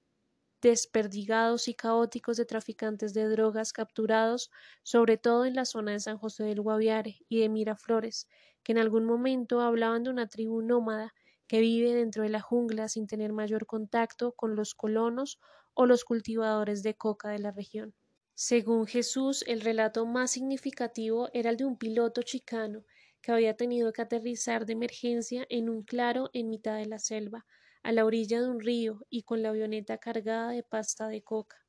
desperdigados 0.60 1.68
y 1.68 1.74
caóticos 1.74 2.36
de 2.36 2.44
traficantes 2.44 3.14
de 3.14 3.28
drogas 3.28 3.72
capturados, 3.72 4.50
sobre 4.82 5.16
todo 5.16 5.46
en 5.46 5.54
la 5.54 5.64
zona 5.64 5.92
de 5.92 6.00
San 6.00 6.18
José 6.18 6.44
del 6.44 6.60
Guaviare 6.60 7.24
y 7.28 7.40
de 7.40 7.48
Miraflores, 7.48 8.28
que 8.62 8.72
en 8.72 8.78
algún 8.78 9.04
momento 9.06 9.60
hablaban 9.60 10.02
de 10.02 10.10
una 10.10 10.28
tribu 10.28 10.60
nómada 10.60 11.14
que 11.50 11.58
vive 11.58 11.92
dentro 11.92 12.22
de 12.22 12.28
la 12.28 12.40
jungla 12.40 12.86
sin 12.86 13.08
tener 13.08 13.32
mayor 13.32 13.66
contacto 13.66 14.30
con 14.36 14.54
los 14.54 14.76
colonos 14.76 15.40
o 15.74 15.84
los 15.84 16.04
cultivadores 16.04 16.84
de 16.84 16.94
coca 16.94 17.30
de 17.30 17.40
la 17.40 17.50
región. 17.50 17.92
Según 18.36 18.86
Jesús, 18.86 19.42
el 19.48 19.60
relato 19.60 20.06
más 20.06 20.30
significativo 20.30 21.28
era 21.32 21.50
el 21.50 21.56
de 21.56 21.64
un 21.64 21.76
piloto 21.76 22.22
chicano 22.22 22.84
que 23.20 23.32
había 23.32 23.56
tenido 23.56 23.92
que 23.92 24.00
aterrizar 24.02 24.64
de 24.64 24.74
emergencia 24.74 25.44
en 25.48 25.68
un 25.68 25.82
claro 25.82 26.30
en 26.34 26.50
mitad 26.50 26.76
de 26.76 26.86
la 26.86 27.00
selva, 27.00 27.44
a 27.82 27.90
la 27.90 28.04
orilla 28.04 28.40
de 28.40 28.48
un 28.48 28.60
río 28.60 29.04
y 29.10 29.24
con 29.24 29.42
la 29.42 29.48
avioneta 29.48 29.98
cargada 29.98 30.52
de 30.52 30.62
pasta 30.62 31.08
de 31.08 31.24
coca. 31.24 31.66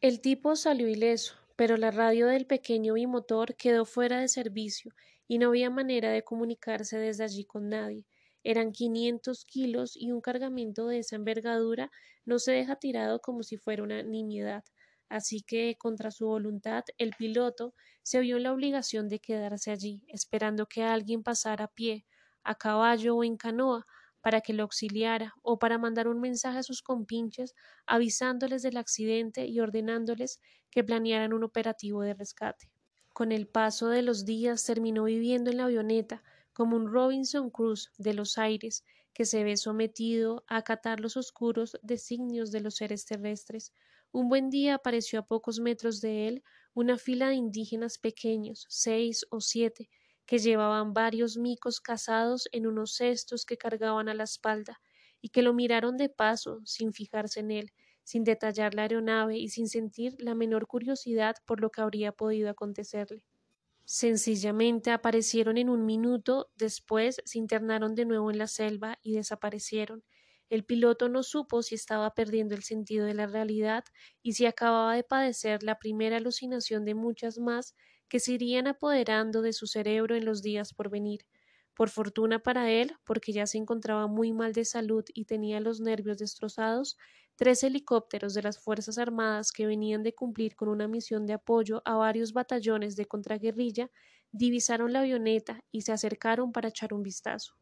El 0.00 0.20
tipo 0.20 0.54
salió 0.54 0.86
ileso, 0.86 1.34
pero 1.56 1.76
la 1.76 1.90
radio 1.90 2.28
del 2.28 2.46
pequeño 2.46 2.94
bimotor 2.94 3.56
quedó 3.56 3.84
fuera 3.84 4.20
de 4.20 4.28
servicio 4.28 4.92
y 5.26 5.38
no 5.38 5.48
había 5.48 5.70
manera 5.70 6.12
de 6.12 6.22
comunicarse 6.22 6.98
desde 6.98 7.24
allí 7.24 7.44
con 7.44 7.68
nadie. 7.68 8.06
Eran 8.44 8.72
quinientos 8.72 9.44
kilos 9.44 9.96
y 9.96 10.12
un 10.12 10.20
cargamento 10.20 10.86
de 10.86 10.98
esa 10.98 11.16
envergadura 11.16 11.90
no 12.24 12.38
se 12.38 12.52
deja 12.52 12.76
tirado 12.76 13.20
como 13.20 13.42
si 13.42 13.56
fuera 13.56 13.82
una 13.82 14.02
nimiedad. 14.02 14.64
Así 15.08 15.42
que, 15.42 15.76
contra 15.78 16.10
su 16.10 16.26
voluntad, 16.26 16.84
el 16.98 17.10
piloto 17.18 17.74
se 18.02 18.20
vio 18.20 18.36
en 18.36 18.44
la 18.44 18.52
obligación 18.52 19.08
de 19.08 19.18
quedarse 19.20 19.70
allí, 19.70 20.02
esperando 20.08 20.66
que 20.66 20.82
alguien 20.84 21.22
pasara 21.22 21.64
a 21.66 21.68
pie, 21.68 22.06
a 22.42 22.54
caballo 22.54 23.16
o 23.16 23.24
en 23.24 23.36
canoa, 23.36 23.86
para 24.20 24.40
que 24.40 24.54
lo 24.54 24.62
auxiliara 24.62 25.34
o 25.42 25.58
para 25.58 25.76
mandar 25.76 26.08
un 26.08 26.20
mensaje 26.20 26.58
a 26.58 26.62
sus 26.62 26.80
compinches 26.82 27.54
avisándoles 27.86 28.62
del 28.62 28.78
accidente 28.78 29.46
y 29.46 29.60
ordenándoles 29.60 30.40
que 30.70 30.82
planearan 30.82 31.34
un 31.34 31.44
operativo 31.44 32.02
de 32.02 32.14
rescate. 32.14 32.70
Con 33.12 33.32
el 33.32 33.46
paso 33.46 33.88
de 33.88 34.02
los 34.02 34.24
días 34.24 34.64
terminó 34.64 35.04
viviendo 35.04 35.50
en 35.50 35.58
la 35.58 35.64
avioneta 35.64 36.22
como 36.54 36.76
un 36.76 36.90
Robinson 36.90 37.50
Crusoe 37.50 37.92
de 37.98 38.14
los 38.14 38.38
aires 38.38 38.84
que 39.12 39.26
se 39.26 39.44
ve 39.44 39.56
sometido 39.58 40.44
a 40.48 40.56
acatar 40.58 41.00
los 41.00 41.16
oscuros 41.18 41.76
designios 41.82 42.50
de 42.52 42.60
los 42.60 42.76
seres 42.76 43.04
terrestres. 43.06 43.72
Un 44.12 44.28
buen 44.28 44.50
día 44.50 44.74
apareció 44.76 45.20
a 45.20 45.26
pocos 45.26 45.60
metros 45.60 46.00
de 46.00 46.28
él 46.28 46.42
una 46.72 46.98
fila 46.98 47.28
de 47.28 47.34
indígenas 47.34 47.98
pequeños, 47.98 48.66
seis 48.68 49.26
o 49.30 49.40
siete, 49.40 49.90
que 50.26 50.38
llevaban 50.38 50.94
varios 50.94 51.36
micos 51.36 51.80
cazados 51.80 52.48
en 52.52 52.66
unos 52.66 52.94
cestos 52.94 53.44
que 53.44 53.58
cargaban 53.58 54.08
a 54.08 54.14
la 54.14 54.24
espalda, 54.24 54.80
y 55.20 55.30
que 55.30 55.42
lo 55.42 55.54
miraron 55.54 55.96
de 55.96 56.08
paso, 56.08 56.60
sin 56.64 56.92
fijarse 56.92 57.40
en 57.40 57.50
él, 57.50 57.72
sin 58.04 58.24
detallar 58.24 58.74
la 58.74 58.82
aeronave 58.82 59.38
y 59.38 59.48
sin 59.48 59.68
sentir 59.68 60.14
la 60.18 60.34
menor 60.34 60.66
curiosidad 60.66 61.36
por 61.46 61.60
lo 61.60 61.70
que 61.70 61.80
habría 61.82 62.12
podido 62.12 62.50
acontecerle. 62.50 63.24
Sencillamente 63.86 64.90
aparecieron 64.90 65.58
en 65.58 65.68
un 65.68 65.84
minuto, 65.84 66.50
después 66.56 67.20
se 67.24 67.38
internaron 67.38 67.94
de 67.94 68.06
nuevo 68.06 68.30
en 68.30 68.38
la 68.38 68.46
selva 68.46 68.98
y 69.02 69.14
desaparecieron. 69.14 70.04
El 70.48 70.64
piloto 70.64 71.08
no 71.08 71.22
supo 71.22 71.62
si 71.62 71.74
estaba 71.74 72.14
perdiendo 72.14 72.54
el 72.54 72.62
sentido 72.62 73.04
de 73.06 73.14
la 73.14 73.26
realidad 73.26 73.84
y 74.22 74.34
si 74.34 74.46
acababa 74.46 74.94
de 74.94 75.04
padecer 75.04 75.62
la 75.62 75.78
primera 75.78 76.16
alucinación 76.16 76.84
de 76.84 76.94
muchas 76.94 77.38
más 77.38 77.74
que 78.08 78.20
se 78.20 78.32
irían 78.32 78.66
apoderando 78.66 79.42
de 79.42 79.52
su 79.52 79.66
cerebro 79.66 80.14
en 80.14 80.24
los 80.24 80.42
días 80.42 80.72
por 80.74 80.90
venir. 80.90 81.26
Por 81.74 81.90
fortuna 81.90 82.38
para 82.40 82.70
él, 82.70 82.92
porque 83.04 83.32
ya 83.32 83.46
se 83.46 83.58
encontraba 83.58 84.06
muy 84.06 84.32
mal 84.32 84.52
de 84.52 84.64
salud 84.64 85.04
y 85.12 85.24
tenía 85.24 85.60
los 85.60 85.80
nervios 85.80 86.18
destrozados, 86.18 86.96
tres 87.36 87.62
helicópteros 87.62 88.34
de 88.34 88.42
las 88.42 88.58
Fuerzas 88.58 88.98
Armadas 88.98 89.52
que 89.52 89.66
venían 89.66 90.02
de 90.02 90.14
cumplir 90.14 90.56
con 90.56 90.68
una 90.68 90.88
misión 90.88 91.26
de 91.26 91.34
apoyo 91.34 91.82
a 91.84 91.94
varios 91.96 92.32
batallones 92.32 92.96
de 92.96 93.06
contraguerrilla 93.06 93.90
divisaron 94.32 94.92
la 94.92 95.00
avioneta 95.00 95.62
y 95.70 95.82
se 95.82 95.92
acercaron 95.92 96.52
para 96.52 96.68
echar 96.68 96.92
un 96.92 97.02
vistazo. 97.02 97.54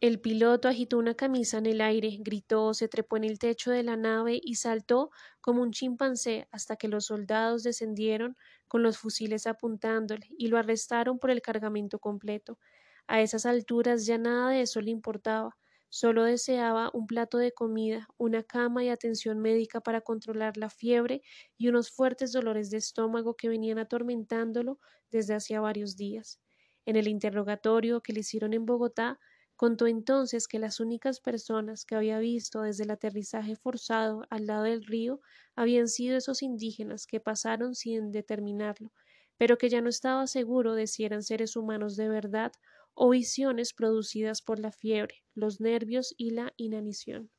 El 0.00 0.20
piloto 0.20 0.68
agitó 0.68 0.98
una 0.98 1.14
camisa 1.14 1.56
en 1.56 1.64
el 1.64 1.80
aire, 1.80 2.18
gritó, 2.20 2.74
se 2.74 2.86
trepó 2.86 3.16
en 3.16 3.24
el 3.24 3.38
techo 3.38 3.70
de 3.70 3.82
la 3.82 3.96
nave 3.96 4.38
y 4.42 4.56
saltó 4.56 5.10
como 5.40 5.62
un 5.62 5.70
chimpancé 5.70 6.48
hasta 6.52 6.76
que 6.76 6.88
los 6.88 7.06
soldados 7.06 7.62
descendieron 7.62 8.36
con 8.68 8.82
los 8.82 8.98
fusiles 8.98 9.46
apuntándole 9.46 10.26
y 10.36 10.48
lo 10.48 10.58
arrestaron 10.58 11.18
por 11.18 11.30
el 11.30 11.40
cargamento 11.40 11.98
completo. 11.98 12.58
A 13.06 13.22
esas 13.22 13.46
alturas 13.46 14.04
ya 14.04 14.18
nada 14.18 14.50
de 14.50 14.60
eso 14.62 14.82
le 14.82 14.90
importaba, 14.90 15.56
solo 15.88 16.24
deseaba 16.24 16.90
un 16.92 17.06
plato 17.06 17.38
de 17.38 17.52
comida, 17.52 18.08
una 18.18 18.42
cama 18.42 18.84
y 18.84 18.88
atención 18.88 19.40
médica 19.40 19.80
para 19.80 20.00
controlar 20.00 20.56
la 20.56 20.70
fiebre 20.70 21.22
y 21.56 21.68
unos 21.68 21.90
fuertes 21.90 22.32
dolores 22.32 22.70
de 22.70 22.78
estómago 22.78 23.34
que 23.36 23.48
venían 23.48 23.78
atormentándolo 23.78 24.78
desde 25.10 25.34
hacía 25.34 25.60
varios 25.60 25.96
días. 25.96 26.40
En 26.84 26.96
el 26.96 27.08
interrogatorio 27.08 28.00
que 28.02 28.12
le 28.12 28.20
hicieron 28.20 28.52
en 28.52 28.64
Bogotá, 28.66 29.18
Contó 29.56 29.86
entonces 29.86 30.48
que 30.48 30.58
las 30.58 30.80
únicas 30.80 31.20
personas 31.20 31.86
que 31.86 31.94
había 31.94 32.18
visto 32.18 32.60
desde 32.60 32.84
el 32.84 32.90
aterrizaje 32.90 33.56
forzado 33.56 34.24
al 34.28 34.46
lado 34.46 34.64
del 34.64 34.84
río 34.84 35.20
habían 35.54 35.88
sido 35.88 36.18
esos 36.18 36.42
indígenas 36.42 37.06
que 37.06 37.20
pasaron 37.20 37.74
sin 37.74 38.10
determinarlo, 38.12 38.92
pero 39.38 39.56
que 39.56 39.70
ya 39.70 39.80
no 39.80 39.88
estaba 39.88 40.26
seguro 40.26 40.74
de 40.74 40.86
si 40.86 41.04
eran 41.06 41.22
seres 41.22 41.56
humanos 41.56 41.96
de 41.96 42.08
verdad 42.08 42.52
o 42.96 43.10
visiones 43.10 43.74
producidas 43.74 44.40
por 44.42 44.58
la 44.58 44.72
fiebre, 44.72 45.22
los 45.34 45.60
nervios 45.60 46.14
y 46.16 46.30
la 46.30 46.52
inanición. 46.56 47.30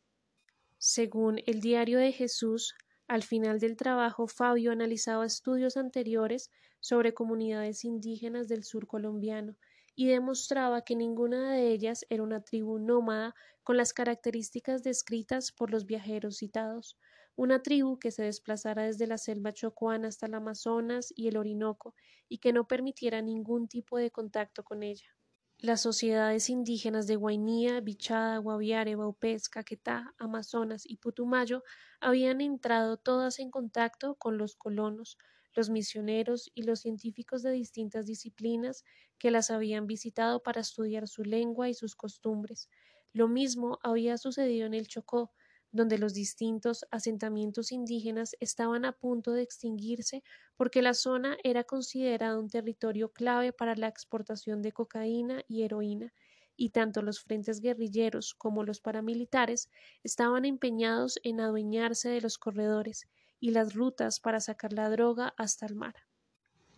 Según 0.77 1.39
el 1.47 1.59
diario 1.59 1.97
de 1.97 2.11
Jesús, 2.11 2.75
al 3.07 3.23
final 3.23 3.59
del 3.59 3.75
trabajo 3.75 4.27
Fabio 4.27 4.71
analizaba 4.71 5.25
estudios 5.25 5.75
anteriores 5.75 6.51
sobre 6.79 7.15
comunidades 7.15 7.83
indígenas 7.83 8.47
del 8.47 8.63
sur 8.63 8.85
colombiano 8.85 9.57
y 9.95 10.05
demostraba 10.07 10.83
que 10.83 10.95
ninguna 10.95 11.51
de 11.53 11.71
ellas 11.71 12.05
era 12.09 12.21
una 12.21 12.43
tribu 12.43 12.77
nómada 12.77 13.33
con 13.63 13.77
las 13.77 13.93
características 13.93 14.83
descritas 14.83 15.51
por 15.51 15.71
los 15.71 15.87
viajeros 15.87 16.37
citados, 16.37 16.99
una 17.35 17.63
tribu 17.63 17.97
que 17.97 18.11
se 18.11 18.23
desplazara 18.23 18.83
desde 18.83 19.07
la 19.07 19.17
selva 19.17 19.53
chocuana 19.53 20.09
hasta 20.09 20.27
el 20.27 20.35
Amazonas 20.35 21.11
y 21.15 21.29
el 21.29 21.37
Orinoco 21.37 21.95
y 22.29 22.37
que 22.37 22.53
no 22.53 22.67
permitiera 22.67 23.23
ningún 23.23 23.67
tipo 23.67 23.97
de 23.97 24.11
contacto 24.11 24.63
con 24.63 24.83
ella. 24.83 25.16
Las 25.59 25.81
sociedades 25.81 26.49
indígenas 26.49 27.05
de 27.07 27.15
Guainía, 27.15 27.79
Bichada, 27.81 28.37
Guaviare, 28.39 28.95
Baupés, 28.95 29.49
Caquetá, 29.49 30.15
Amazonas 30.17 30.83
y 30.85 30.97
Putumayo 30.97 31.63
habían 31.99 32.41
entrado 32.41 32.97
todas 32.97 33.37
en 33.39 33.51
contacto 33.51 34.15
con 34.15 34.37
los 34.39 34.55
colonos, 34.55 35.17
los 35.55 35.69
misioneros 35.69 36.51
y 36.55 36.63
los 36.63 36.79
científicos 36.81 37.41
de 37.43 37.51
distintas 37.51 38.05
disciplinas 38.07 38.83
que 39.19 39.29
las 39.31 39.49
habían 39.51 39.85
visitado 39.87 40.41
para 40.41 40.61
estudiar 40.61 41.07
su 41.07 41.23
lengua 41.23 41.69
y 41.69 41.73
sus 41.75 41.95
costumbres. 41.95 42.69
Lo 43.11 43.27
mismo 43.27 43.79
había 43.83 44.17
sucedido 44.17 44.65
en 44.67 44.73
el 44.75 44.87
Chocó, 44.87 45.33
donde 45.77 45.97
los 45.97 46.13
distintos 46.13 46.85
asentamientos 46.91 47.71
indígenas 47.71 48.35
estaban 48.41 48.83
a 48.83 48.91
punto 48.91 49.31
de 49.31 49.43
extinguirse 49.43 50.23
porque 50.57 50.81
la 50.81 50.93
zona 50.93 51.37
era 51.43 51.63
considerada 51.63 52.37
un 52.37 52.49
territorio 52.49 53.13
clave 53.13 53.53
para 53.53 53.75
la 53.75 53.87
exportación 53.87 54.61
de 54.61 54.73
cocaína 54.73 55.43
y 55.47 55.63
heroína, 55.63 56.13
y 56.57 56.71
tanto 56.71 57.01
los 57.01 57.21
frentes 57.21 57.61
guerrilleros 57.61 58.33
como 58.33 58.63
los 58.65 58.81
paramilitares 58.81 59.69
estaban 60.03 60.43
empeñados 60.43 61.19
en 61.23 61.39
adueñarse 61.39 62.09
de 62.09 62.19
los 62.19 62.37
corredores 62.37 63.07
y 63.39 63.51
las 63.51 63.73
rutas 63.73 64.19
para 64.19 64.41
sacar 64.41 64.73
la 64.73 64.89
droga 64.89 65.33
hasta 65.37 65.65
el 65.67 65.75
mar. 65.75 65.95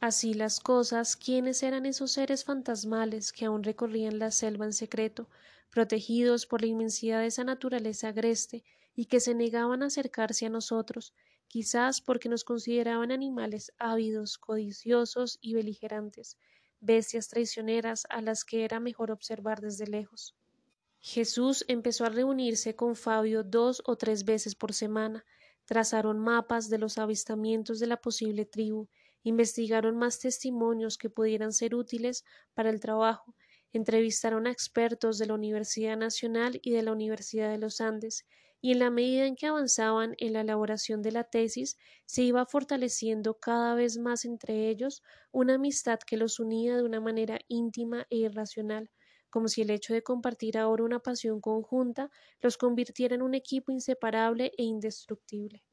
Así 0.01 0.33
las 0.33 0.59
cosas, 0.59 1.15
¿quiénes 1.15 1.63
eran 1.63 1.85
esos 1.85 2.11
seres 2.11 2.43
fantasmales 2.43 3.31
que 3.31 3.45
aún 3.45 3.63
recorrían 3.63 4.19
la 4.19 4.31
selva 4.31 4.65
en 4.65 4.73
secreto, 4.73 5.29
protegidos 5.69 6.45
por 6.45 6.61
la 6.61 6.67
inmensidad 6.67 7.21
de 7.21 7.27
esa 7.27 7.45
naturaleza 7.45 8.09
agreste, 8.09 8.63
y 8.99 9.05
que 9.05 9.21
se 9.21 9.33
negaban 9.33 9.81
a 9.81 9.85
acercarse 9.85 10.45
a 10.45 10.49
nosotros, 10.49 11.13
quizás 11.47 12.01
porque 12.01 12.27
nos 12.27 12.43
consideraban 12.43 13.13
animales 13.13 13.71
ávidos, 13.77 14.37
codiciosos 14.37 15.39
y 15.39 15.53
beligerantes, 15.53 16.37
bestias 16.81 17.29
traicioneras 17.29 18.05
a 18.09 18.21
las 18.21 18.43
que 18.43 18.65
era 18.65 18.81
mejor 18.81 19.11
observar 19.11 19.61
desde 19.61 19.87
lejos. 19.87 20.35
Jesús 20.99 21.63
empezó 21.69 22.03
a 22.03 22.09
reunirse 22.09 22.75
con 22.75 22.97
Fabio 22.97 23.45
dos 23.45 23.81
o 23.85 23.95
tres 23.95 24.25
veces 24.25 24.53
por 24.53 24.73
semana, 24.73 25.23
trazaron 25.63 26.19
mapas 26.19 26.69
de 26.69 26.77
los 26.77 26.97
avistamientos 26.97 27.79
de 27.79 27.87
la 27.87 28.01
posible 28.01 28.43
tribu, 28.43 28.89
investigaron 29.23 29.95
más 29.95 30.19
testimonios 30.19 30.97
que 30.97 31.09
pudieran 31.09 31.53
ser 31.53 31.73
útiles 31.73 32.25
para 32.53 32.69
el 32.69 32.81
trabajo, 32.81 33.33
entrevistaron 33.71 34.45
a 34.45 34.51
expertos 34.51 35.17
de 35.19 35.27
la 35.27 35.35
Universidad 35.35 35.95
Nacional 35.95 36.59
y 36.61 36.71
de 36.71 36.81
la 36.81 36.91
Universidad 36.91 37.49
de 37.49 37.59
los 37.59 37.79
Andes, 37.79 38.25
y 38.61 38.71
en 38.71 38.79
la 38.79 38.89
medida 38.89 39.25
en 39.25 39.35
que 39.35 39.47
avanzaban 39.47 40.15
en 40.17 40.33
la 40.33 40.41
elaboración 40.41 41.01
de 41.01 41.11
la 41.11 41.23
tesis, 41.25 41.77
se 42.05 42.23
iba 42.23 42.45
fortaleciendo 42.45 43.39
cada 43.39 43.75
vez 43.75 43.97
más 43.97 44.25
entre 44.25 44.69
ellos 44.69 45.01
una 45.31 45.55
amistad 45.55 45.99
que 45.99 46.17
los 46.17 46.39
unía 46.39 46.77
de 46.77 46.83
una 46.83 46.99
manera 47.01 47.39
íntima 47.47 48.05
e 48.09 48.17
irracional, 48.17 48.91
como 49.29 49.47
si 49.47 49.61
el 49.61 49.69
hecho 49.71 49.93
de 49.93 50.03
compartir 50.03 50.57
ahora 50.57 50.83
una 50.83 50.99
pasión 50.99 51.41
conjunta 51.41 52.09
los 52.41 52.57
convirtiera 52.57 53.15
en 53.15 53.21
un 53.21 53.33
equipo 53.35 53.71
inseparable 53.71 54.51
e 54.57 54.63
indestructible. 54.63 55.63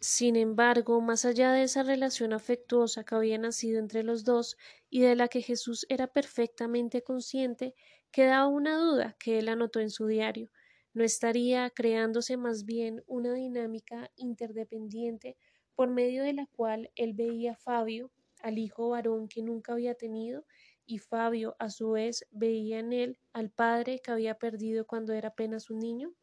Sin 0.00 0.36
embargo, 0.36 1.00
más 1.02 1.24
allá 1.26 1.52
de 1.52 1.62
esa 1.62 1.82
relación 1.82 2.32
afectuosa 2.32 3.04
que 3.04 3.14
había 3.14 3.36
nacido 3.38 3.78
entre 3.78 4.02
los 4.02 4.24
dos 4.24 4.56
y 4.90 5.00
de 5.02 5.14
la 5.16 5.28
que 5.28 5.42
Jesús 5.42 5.84
era 5.90 6.06
perfectamente 6.06 7.02
consciente, 7.02 7.74
quedaba 8.10 8.46
una 8.48 8.78
duda 8.78 9.16
que 9.18 9.38
él 9.38 9.48
anotó 9.50 9.80
en 9.80 9.90
su 9.90 10.06
diario. 10.06 10.50
¿No 10.96 11.04
estaría 11.04 11.70
creándose 11.70 12.36
más 12.36 12.64
bien 12.64 13.04
una 13.06 13.32
dinámica 13.34 14.10
interdependiente 14.16 15.38
por 15.76 15.90
medio 15.90 16.24
de 16.24 16.32
la 16.32 16.48
cual 16.48 16.90
él 16.96 17.14
veía 17.14 17.52
a 17.52 17.56
Fabio, 17.56 18.10
al 18.42 18.58
hijo 18.58 18.88
varón 18.88 19.28
que 19.28 19.44
nunca 19.44 19.74
había 19.74 19.94
tenido, 19.94 20.44
y 20.84 20.98
Fabio 20.98 21.54
a 21.60 21.70
su 21.70 21.92
vez 21.92 22.26
veía 22.32 22.80
en 22.80 22.92
él 22.92 23.20
al 23.32 23.52
padre 23.52 24.00
que 24.00 24.10
había 24.10 24.38
perdido 24.38 24.88
cuando 24.88 25.12
era 25.12 25.28
apenas 25.28 25.70
un 25.70 25.78
niño? 25.78 26.14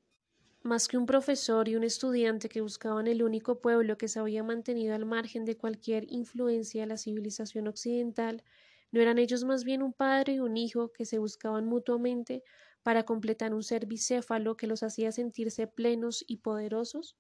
Más 0.64 0.88
que 0.88 0.98
un 0.98 1.06
profesor 1.06 1.70
y 1.70 1.76
un 1.76 1.84
estudiante 1.84 2.50
que 2.50 2.62
buscaban 2.62 3.06
el 3.08 3.22
único 3.22 3.62
pueblo 3.62 3.98
que 3.98 4.08
se 4.08 4.20
había 4.20 4.44
mantenido 4.44 4.96
al 4.96 5.06
margen 5.06 5.46
de 5.46 5.58
cualquier 5.58 6.06
influencia 6.12 6.82
de 6.82 6.88
la 6.88 6.98
civilización 6.98 7.68
occidental, 7.68 8.44
¿no 8.92 9.00
eran 9.00 9.20
ellos 9.20 9.44
más 9.44 9.64
bien 9.64 9.84
un 9.84 9.94
padre 9.94 10.34
y 10.34 10.40
un 10.40 10.58
hijo 10.58 10.92
que 10.92 11.06
se 11.06 11.20
buscaban 11.20 11.66
mutuamente 11.66 12.44
para 12.84 13.04
completar 13.04 13.54
un 13.54 13.64
ser 13.64 13.86
bicéfalo 13.88 14.58
que 14.58 14.68
los 14.68 14.84
hacía 14.84 15.12
sentirse 15.12 15.68
plenos 15.68 16.24
y 16.28 16.38
poderosos? 16.38 17.18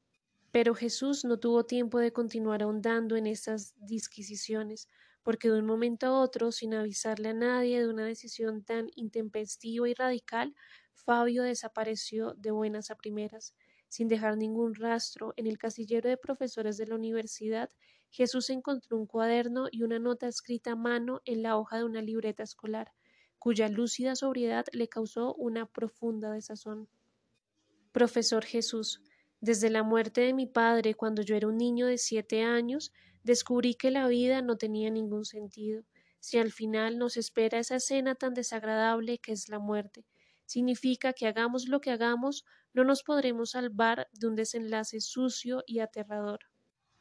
Pero 0.52 0.76
Jesús 0.76 1.26
no 1.26 1.40
tuvo 1.40 1.66
tiempo 1.66 2.00
de 2.00 2.14
continuar 2.14 2.64
ahondando 2.64 3.16
en 3.16 3.28
estas 3.28 3.74
disquisiciones, 3.78 4.88
porque 5.24 5.50
de 5.50 5.60
un 5.60 5.66
momento 5.66 6.06
a 6.08 6.20
otro, 6.22 6.52
sin 6.52 6.74
avisarle 6.74 7.30
a 7.30 7.34
nadie 7.34 7.80
de 7.82 7.90
una 7.90 8.06
decisión 8.06 8.64
tan 8.64 8.88
intempestiva 8.96 9.90
y 9.90 9.94
radical, 9.94 10.56
Fabio 10.94 11.44
desapareció 11.44 12.34
de 12.36 12.52
buenas 12.52 12.92
a 12.92 12.96
primeras. 12.96 13.56
Sin 13.88 14.08
dejar 14.08 14.38
ningún 14.38 14.76
rastro, 14.76 15.34
en 15.38 15.48
el 15.48 15.58
casillero 15.58 16.10
de 16.10 16.18
profesores 16.18 16.78
de 16.78 16.88
la 16.88 16.96
universidad, 16.96 17.70
Jesús 18.12 18.50
encontró 18.50 18.98
un 18.98 19.08
cuaderno 19.08 19.68
y 19.72 19.84
una 19.84 20.00
nota 20.00 20.28
escrita 20.28 20.74
a 20.74 20.76
mano 20.76 21.22
en 21.26 21.42
la 21.42 21.58
hoja 21.58 21.78
de 21.78 21.84
una 21.86 22.02
libreta 22.02 22.44
escolar, 22.44 22.92
cuya 23.44 23.68
lúcida 23.68 24.16
sobriedad 24.16 24.66
le 24.72 24.88
causó 24.88 25.36
una 25.36 25.66
profunda 25.66 26.32
desazón. 26.32 26.88
Profesor 27.92 28.46
Jesús, 28.46 29.02
desde 29.42 29.70
la 29.70 29.84
muerte 29.84 30.22
de 30.22 30.34
mi 30.34 30.46
padre 30.46 30.94
cuando 30.94 31.24
yo 31.24 31.36
era 31.36 31.50
un 31.50 31.58
niño 31.58 31.86
de 31.88 31.98
siete 31.98 32.44
años, 32.44 32.94
descubrí 33.22 33.76
que 33.76 33.92
la 33.92 34.08
vida 34.08 34.42
no 34.42 34.56
tenía 34.56 34.90
ningún 34.90 35.26
sentido, 35.26 35.84
si 36.22 36.38
al 36.38 36.54
final 36.54 36.98
nos 36.98 37.18
espera 37.18 37.60
esa 37.60 37.76
escena 37.76 38.16
tan 38.16 38.34
desagradable 38.34 39.18
que 39.18 39.34
es 39.34 39.50
la 39.50 39.60
muerte, 39.60 40.06
significa 40.46 41.12
que 41.12 41.28
hagamos 41.28 41.68
lo 41.68 41.82
que 41.82 41.92
hagamos, 41.92 42.46
no 42.74 42.86
nos 42.86 43.04
podremos 43.04 43.50
salvar 43.50 44.08
de 44.14 44.28
un 44.28 44.36
desenlace 44.36 45.02
sucio 45.02 45.66
y 45.68 45.80
aterrador. 45.80 46.40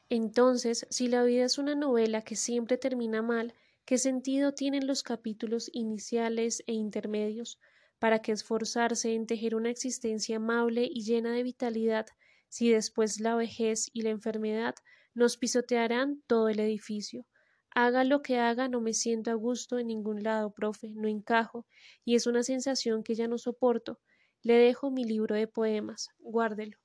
Entonces, 0.08 0.88
si 0.90 1.06
la 1.06 1.22
vida 1.22 1.44
es 1.44 1.56
una 1.56 1.76
novela 1.76 2.22
que 2.22 2.34
siempre 2.34 2.78
termina 2.78 3.22
mal, 3.22 3.54
¿qué 3.84 3.98
sentido 3.98 4.52
tienen 4.52 4.86
los 4.86 5.02
capítulos 5.02 5.70
iniciales 5.72 6.62
e 6.66 6.72
intermedios? 6.72 7.58
¿Para 7.98 8.20
qué 8.20 8.32
esforzarse 8.32 9.14
en 9.14 9.26
tejer 9.26 9.54
una 9.54 9.70
existencia 9.70 10.36
amable 10.36 10.88
y 10.90 11.04
llena 11.04 11.32
de 11.32 11.42
vitalidad 11.42 12.06
si 12.48 12.70
después 12.70 13.20
la 13.20 13.36
vejez 13.36 13.90
y 13.92 14.02
la 14.02 14.10
enfermedad 14.10 14.74
nos 15.14 15.36
pisotearán 15.36 16.22
todo 16.26 16.48
el 16.48 16.60
edificio? 16.60 17.26
Haga 17.74 18.04
lo 18.04 18.20
que 18.20 18.38
haga, 18.38 18.68
no 18.68 18.80
me 18.80 18.92
siento 18.92 19.30
a 19.30 19.34
gusto 19.34 19.78
en 19.78 19.86
ningún 19.86 20.22
lado, 20.22 20.52
profe, 20.52 20.92
no 20.94 21.08
encajo, 21.08 21.66
y 22.04 22.16
es 22.16 22.26
una 22.26 22.42
sensación 22.42 23.02
que 23.02 23.14
ya 23.14 23.28
no 23.28 23.38
soporto. 23.38 24.00
Le 24.42 24.54
dejo 24.54 24.90
mi 24.90 25.04
libro 25.04 25.34
de 25.34 25.46
poemas, 25.46 26.08
guárdelo. 26.18 26.78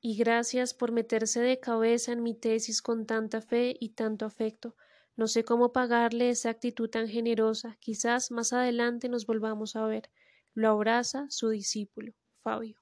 Y 0.00 0.16
gracias 0.16 0.74
por 0.74 0.92
meterse 0.92 1.40
de 1.40 1.60
cabeza 1.60 2.12
en 2.12 2.22
mi 2.22 2.34
tesis 2.34 2.82
con 2.82 3.06
tanta 3.06 3.40
fe 3.40 3.76
y 3.78 3.90
tanto 3.90 4.24
afecto. 4.26 4.74
No 5.16 5.26
sé 5.26 5.42
cómo 5.42 5.72
pagarle 5.72 6.28
esa 6.28 6.50
actitud 6.50 6.90
tan 6.90 7.08
generosa. 7.08 7.76
Quizás 7.80 8.30
más 8.30 8.52
adelante 8.52 9.08
nos 9.08 9.24
volvamos 9.26 9.74
a 9.76 9.86
ver. 9.86 10.10
Lo 10.54 10.68
abraza 10.68 11.26
su 11.30 11.48
discípulo, 11.48 12.12
Fabio. 12.42 12.78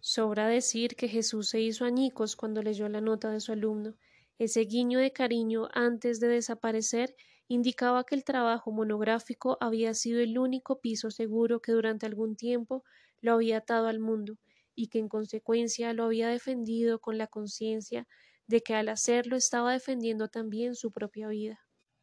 Sobra 0.00 0.48
decir 0.48 0.96
que 0.96 1.08
Jesús 1.08 1.48
se 1.50 1.60
hizo 1.60 1.84
añicos 1.84 2.34
cuando 2.34 2.62
leyó 2.62 2.88
la 2.88 3.00
nota 3.00 3.30
de 3.30 3.40
su 3.40 3.52
alumno. 3.52 3.94
Ese 4.38 4.60
guiño 4.62 4.98
de 4.98 5.12
cariño 5.12 5.68
antes 5.72 6.18
de 6.20 6.28
desaparecer 6.28 7.14
indicaba 7.48 8.04
que 8.04 8.14
el 8.16 8.24
trabajo 8.24 8.70
monográfico 8.72 9.56
había 9.60 9.94
sido 9.94 10.20
el 10.20 10.36
único 10.38 10.80
piso 10.80 11.10
seguro 11.10 11.60
que 11.60 11.72
durante 11.72 12.06
algún 12.06 12.36
tiempo 12.36 12.84
lo 13.20 13.32
había 13.34 13.58
atado 13.58 13.86
al 13.86 14.00
mundo 14.00 14.36
y 14.74 14.88
que 14.88 14.98
en 14.98 15.08
consecuencia 15.08 15.92
lo 15.92 16.04
había 16.04 16.28
defendido 16.28 17.00
con 17.00 17.18
la 17.18 17.26
conciencia 17.26 18.06
de 18.48 18.62
que 18.62 18.74
al 18.74 18.88
hacerlo 18.88 19.36
estaba 19.36 19.72
defendiendo 19.72 20.28
también 20.28 20.74
su 20.74 20.90
propia 20.90 21.28
vida. 21.28 21.60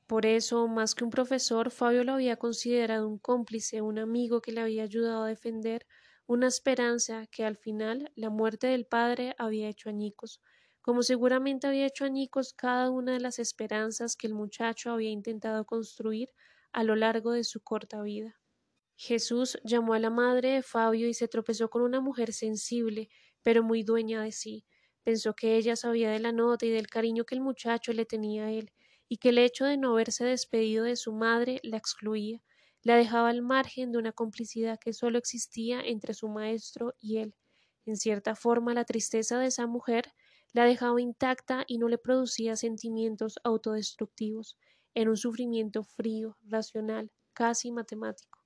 Por 0.07 0.25
eso, 0.25 0.67
más 0.67 0.95
que 0.95 1.03
un 1.03 1.09
profesor, 1.09 1.71
Fabio 1.71 2.03
lo 2.03 2.13
había 2.13 2.37
considerado 2.37 3.07
un 3.09 3.17
cómplice, 3.19 3.81
un 3.81 3.99
amigo 3.99 4.41
que 4.41 4.51
le 4.51 4.61
había 4.61 4.83
ayudado 4.83 5.23
a 5.23 5.27
defender 5.27 5.85
una 6.27 6.47
esperanza 6.47 7.27
que 7.27 7.43
al 7.45 7.55
final 7.57 8.11
la 8.15 8.29
muerte 8.29 8.67
del 8.67 8.85
padre 8.85 9.35
había 9.37 9.67
hecho 9.69 9.89
añicos, 9.89 10.41
como 10.81 11.03
seguramente 11.03 11.67
había 11.67 11.85
hecho 11.87 12.05
añicos 12.05 12.53
cada 12.53 12.89
una 12.91 13.13
de 13.13 13.19
las 13.19 13.39
esperanzas 13.39 14.15
que 14.15 14.27
el 14.27 14.33
muchacho 14.35 14.91
había 14.91 15.09
intentado 15.09 15.65
construir 15.65 16.29
a 16.71 16.83
lo 16.83 16.95
largo 16.95 17.31
de 17.31 17.43
su 17.43 17.61
corta 17.61 18.01
vida. 18.01 18.39
Jesús 18.97 19.57
llamó 19.63 19.93
a 19.93 19.99
la 19.99 20.09
madre 20.09 20.51
de 20.51 20.61
Fabio 20.63 21.07
y 21.07 21.13
se 21.13 21.27
tropezó 21.29 21.69
con 21.69 21.81
una 21.81 22.01
mujer 22.01 22.33
sensible, 22.33 23.09
pero 23.41 23.63
muy 23.63 23.83
dueña 23.83 24.21
de 24.23 24.31
sí. 24.33 24.65
Pensó 25.05 25.35
que 25.35 25.55
ella 25.55 25.77
sabía 25.77 26.11
de 26.11 26.19
la 26.19 26.33
nota 26.33 26.65
y 26.65 26.69
del 26.71 26.87
cariño 26.87 27.23
que 27.25 27.35
el 27.35 27.41
muchacho 27.41 27.93
le 27.93 28.05
tenía 28.05 28.45
a 28.47 28.51
él, 28.51 28.73
y 29.07 29.17
que 29.17 29.29
el 29.29 29.37
hecho 29.37 29.63
de 29.65 29.77
no 29.77 29.91
haberse 29.93 30.25
despedido 30.25 30.83
de 30.83 30.97
su 30.97 31.13
madre 31.13 31.61
la 31.63 31.77
excluía, 31.77 32.41
la 32.83 32.97
dejaba 32.97 33.29
al 33.29 33.41
margen 33.41 33.93
de 33.93 33.99
una 33.99 34.11
complicidad 34.11 34.77
que 34.79 34.91
sólo 34.93 35.17
existía 35.17 35.79
entre 35.81 36.13
su 36.13 36.27
maestro 36.27 36.93
y 36.99 37.19
él. 37.19 37.35
En 37.85 37.95
cierta 37.97 38.35
forma, 38.35 38.73
la 38.73 38.83
tristeza 38.85 39.39
de 39.39 39.47
esa 39.47 39.67
mujer 39.67 40.11
la 40.53 40.65
dejaba 40.65 40.99
intacta 41.01 41.63
y 41.67 41.77
no 41.77 41.87
le 41.87 41.97
producía 41.97 42.55
sentimientos 42.57 43.39
autodestructivos. 43.43 44.57
Era 44.93 45.09
un 45.09 45.17
sufrimiento 45.17 45.83
frío, 45.83 46.37
racional, 46.41 47.11
casi 47.33 47.71
matemático. 47.71 48.43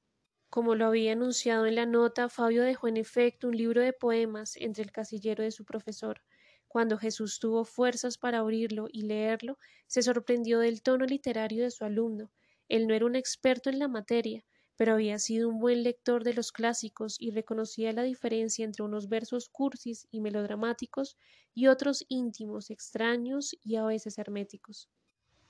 Como 0.49 0.75
lo 0.75 0.85
había 0.87 1.13
anunciado 1.13 1.65
en 1.65 1.75
la 1.75 1.87
nota, 1.87 2.29
Fabio 2.29 2.63
dejó 2.63 2.87
en 2.87 2.97
efecto 2.97 3.47
un 3.47 3.57
libro 3.57 3.81
de 3.81 3.93
poemas 3.93 4.57
entre 4.57 4.83
el 4.83 4.91
casillero 4.91 5.43
de 5.43 5.51
su 5.51 5.65
profesor. 5.65 6.21
Cuando 6.69 6.97
Jesús 6.97 7.39
tuvo 7.39 7.65
fuerzas 7.65 8.17
para 8.17 8.39
abrirlo 8.39 8.87
y 8.89 9.01
leerlo, 9.01 9.57
se 9.87 10.01
sorprendió 10.03 10.59
del 10.59 10.81
tono 10.81 11.05
literario 11.05 11.63
de 11.63 11.71
su 11.71 11.83
alumno. 11.83 12.31
Él 12.69 12.87
no 12.87 12.93
era 12.93 13.05
un 13.05 13.17
experto 13.17 13.69
en 13.69 13.79
la 13.79 13.89
materia, 13.89 14.45
pero 14.77 14.93
había 14.93 15.19
sido 15.19 15.49
un 15.49 15.59
buen 15.59 15.83
lector 15.83 16.23
de 16.23 16.33
los 16.33 16.53
clásicos 16.53 17.17
y 17.19 17.31
reconocía 17.31 17.91
la 17.91 18.03
diferencia 18.03 18.63
entre 18.63 18.83
unos 18.83 19.09
versos 19.09 19.49
cursis 19.49 20.07
y 20.11 20.21
melodramáticos 20.21 21.17
y 21.53 21.67
otros 21.67 22.05
íntimos, 22.07 22.69
extraños 22.69 23.57
y 23.61 23.75
a 23.75 23.83
veces 23.83 24.17
herméticos. 24.17 24.89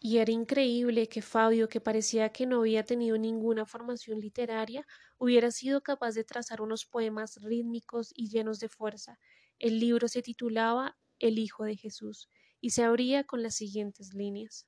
Y 0.01 0.17
era 0.17 0.31
increíble 0.31 1.07
que 1.09 1.21
Fabio, 1.21 1.69
que 1.69 1.81
parecía 1.81 2.29
que 2.31 2.45
no 2.45 2.59
había 2.59 2.83
tenido 2.83 3.17
ninguna 3.17 3.65
formación 3.65 4.19
literaria, 4.19 4.85
hubiera 5.17 5.51
sido 5.51 5.81
capaz 5.81 6.13
de 6.15 6.23
trazar 6.23 6.61
unos 6.61 6.85
poemas 6.85 7.37
rítmicos 7.41 8.11
y 8.15 8.29
llenos 8.29 8.59
de 8.59 8.69
fuerza. 8.69 9.19
El 9.59 9.79
libro 9.79 10.07
se 10.07 10.21
titulaba 10.21 10.97
El 11.19 11.39
Hijo 11.39 11.63
de 11.63 11.75
Jesús 11.75 12.29
y 12.61 12.71
se 12.71 12.83
abría 12.83 13.23
con 13.23 13.43
las 13.43 13.55
siguientes 13.55 14.13
líneas. 14.13 14.67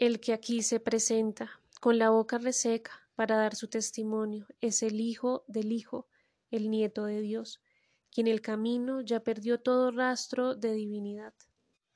El 0.00 0.20
que 0.20 0.32
aquí 0.32 0.62
se 0.62 0.80
presenta, 0.80 1.60
con 1.80 1.98
la 1.98 2.10
boca 2.10 2.38
reseca, 2.38 3.08
para 3.14 3.36
dar 3.36 3.54
su 3.54 3.68
testimonio. 3.68 4.46
Es 4.60 4.82
el 4.82 5.00
Hijo 5.00 5.44
del 5.46 5.72
Hijo, 5.72 6.08
el 6.50 6.70
nieto 6.70 7.04
de 7.04 7.20
Dios, 7.20 7.60
quien 8.10 8.26
el 8.26 8.40
camino 8.40 9.00
ya 9.00 9.20
perdió 9.20 9.60
todo 9.60 9.90
rastro 9.90 10.54
de 10.54 10.72
divinidad. 10.72 11.34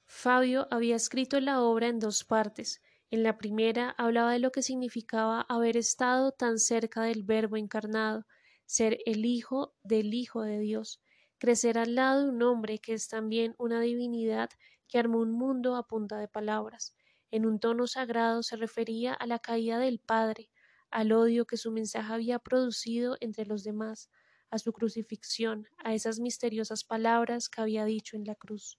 Fabio 0.06 0.66
había 0.70 0.96
escrito 0.96 1.38
la 1.40 1.60
obra 1.62 1.88
en 1.88 1.98
dos 1.98 2.24
partes. 2.24 2.80
En 3.10 3.22
la 3.22 3.38
primera 3.38 3.90
hablaba 3.90 4.32
de 4.32 4.38
lo 4.38 4.50
que 4.50 4.62
significaba 4.62 5.42
haber 5.42 5.76
estado 5.76 6.32
tan 6.32 6.58
cerca 6.58 7.02
del 7.02 7.22
Verbo 7.22 7.56
encarnado, 7.56 8.26
ser 8.64 8.98
el 9.06 9.24
Hijo 9.24 9.74
del 9.82 10.14
Hijo 10.14 10.42
de 10.42 10.58
Dios, 10.58 11.00
crecer 11.38 11.78
al 11.78 11.94
lado 11.94 12.24
de 12.24 12.28
un 12.30 12.42
hombre 12.42 12.78
que 12.78 12.92
es 12.94 13.08
también 13.08 13.54
una 13.58 13.80
divinidad 13.80 14.50
que 14.88 14.98
armó 14.98 15.18
un 15.18 15.32
mundo 15.32 15.76
a 15.76 15.86
punta 15.86 16.18
de 16.18 16.28
palabras. 16.28 16.94
En 17.30 17.46
un 17.46 17.60
tono 17.60 17.86
sagrado 17.86 18.42
se 18.42 18.56
refería 18.56 19.12
a 19.14 19.26
la 19.26 19.38
caída 19.38 19.78
del 19.78 19.98
Padre, 19.98 20.50
al 20.90 21.12
odio 21.12 21.46
que 21.46 21.56
su 21.56 21.70
mensaje 21.70 22.12
había 22.12 22.38
producido 22.38 23.16
entre 23.20 23.44
los 23.44 23.64
demás, 23.64 24.10
a 24.50 24.58
su 24.58 24.72
crucifixión, 24.72 25.66
a 25.78 25.94
esas 25.94 26.20
misteriosas 26.20 26.84
palabras 26.84 27.48
que 27.48 27.60
había 27.60 27.84
dicho 27.84 28.16
en 28.16 28.24
la 28.24 28.34
cruz. 28.34 28.78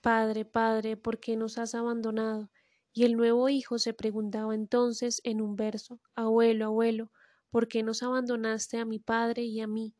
Padre, 0.00 0.44
Padre, 0.44 0.96
¿por 0.96 1.18
qué 1.18 1.36
nos 1.36 1.58
has 1.58 1.74
abandonado? 1.74 2.50
Y 2.92 3.04
el 3.04 3.16
nuevo 3.16 3.48
hijo 3.48 3.78
se 3.78 3.92
preguntaba 3.92 4.54
entonces 4.54 5.20
en 5.24 5.40
un 5.40 5.56
verso 5.56 6.00
Abuelo, 6.14 6.66
abuelo, 6.66 7.10
¿por 7.50 7.66
qué 7.68 7.82
nos 7.82 8.02
abandonaste 8.02 8.78
a 8.78 8.84
mi 8.84 9.00
padre 9.00 9.42
y 9.42 9.60
a 9.60 9.66
mí? 9.66 9.94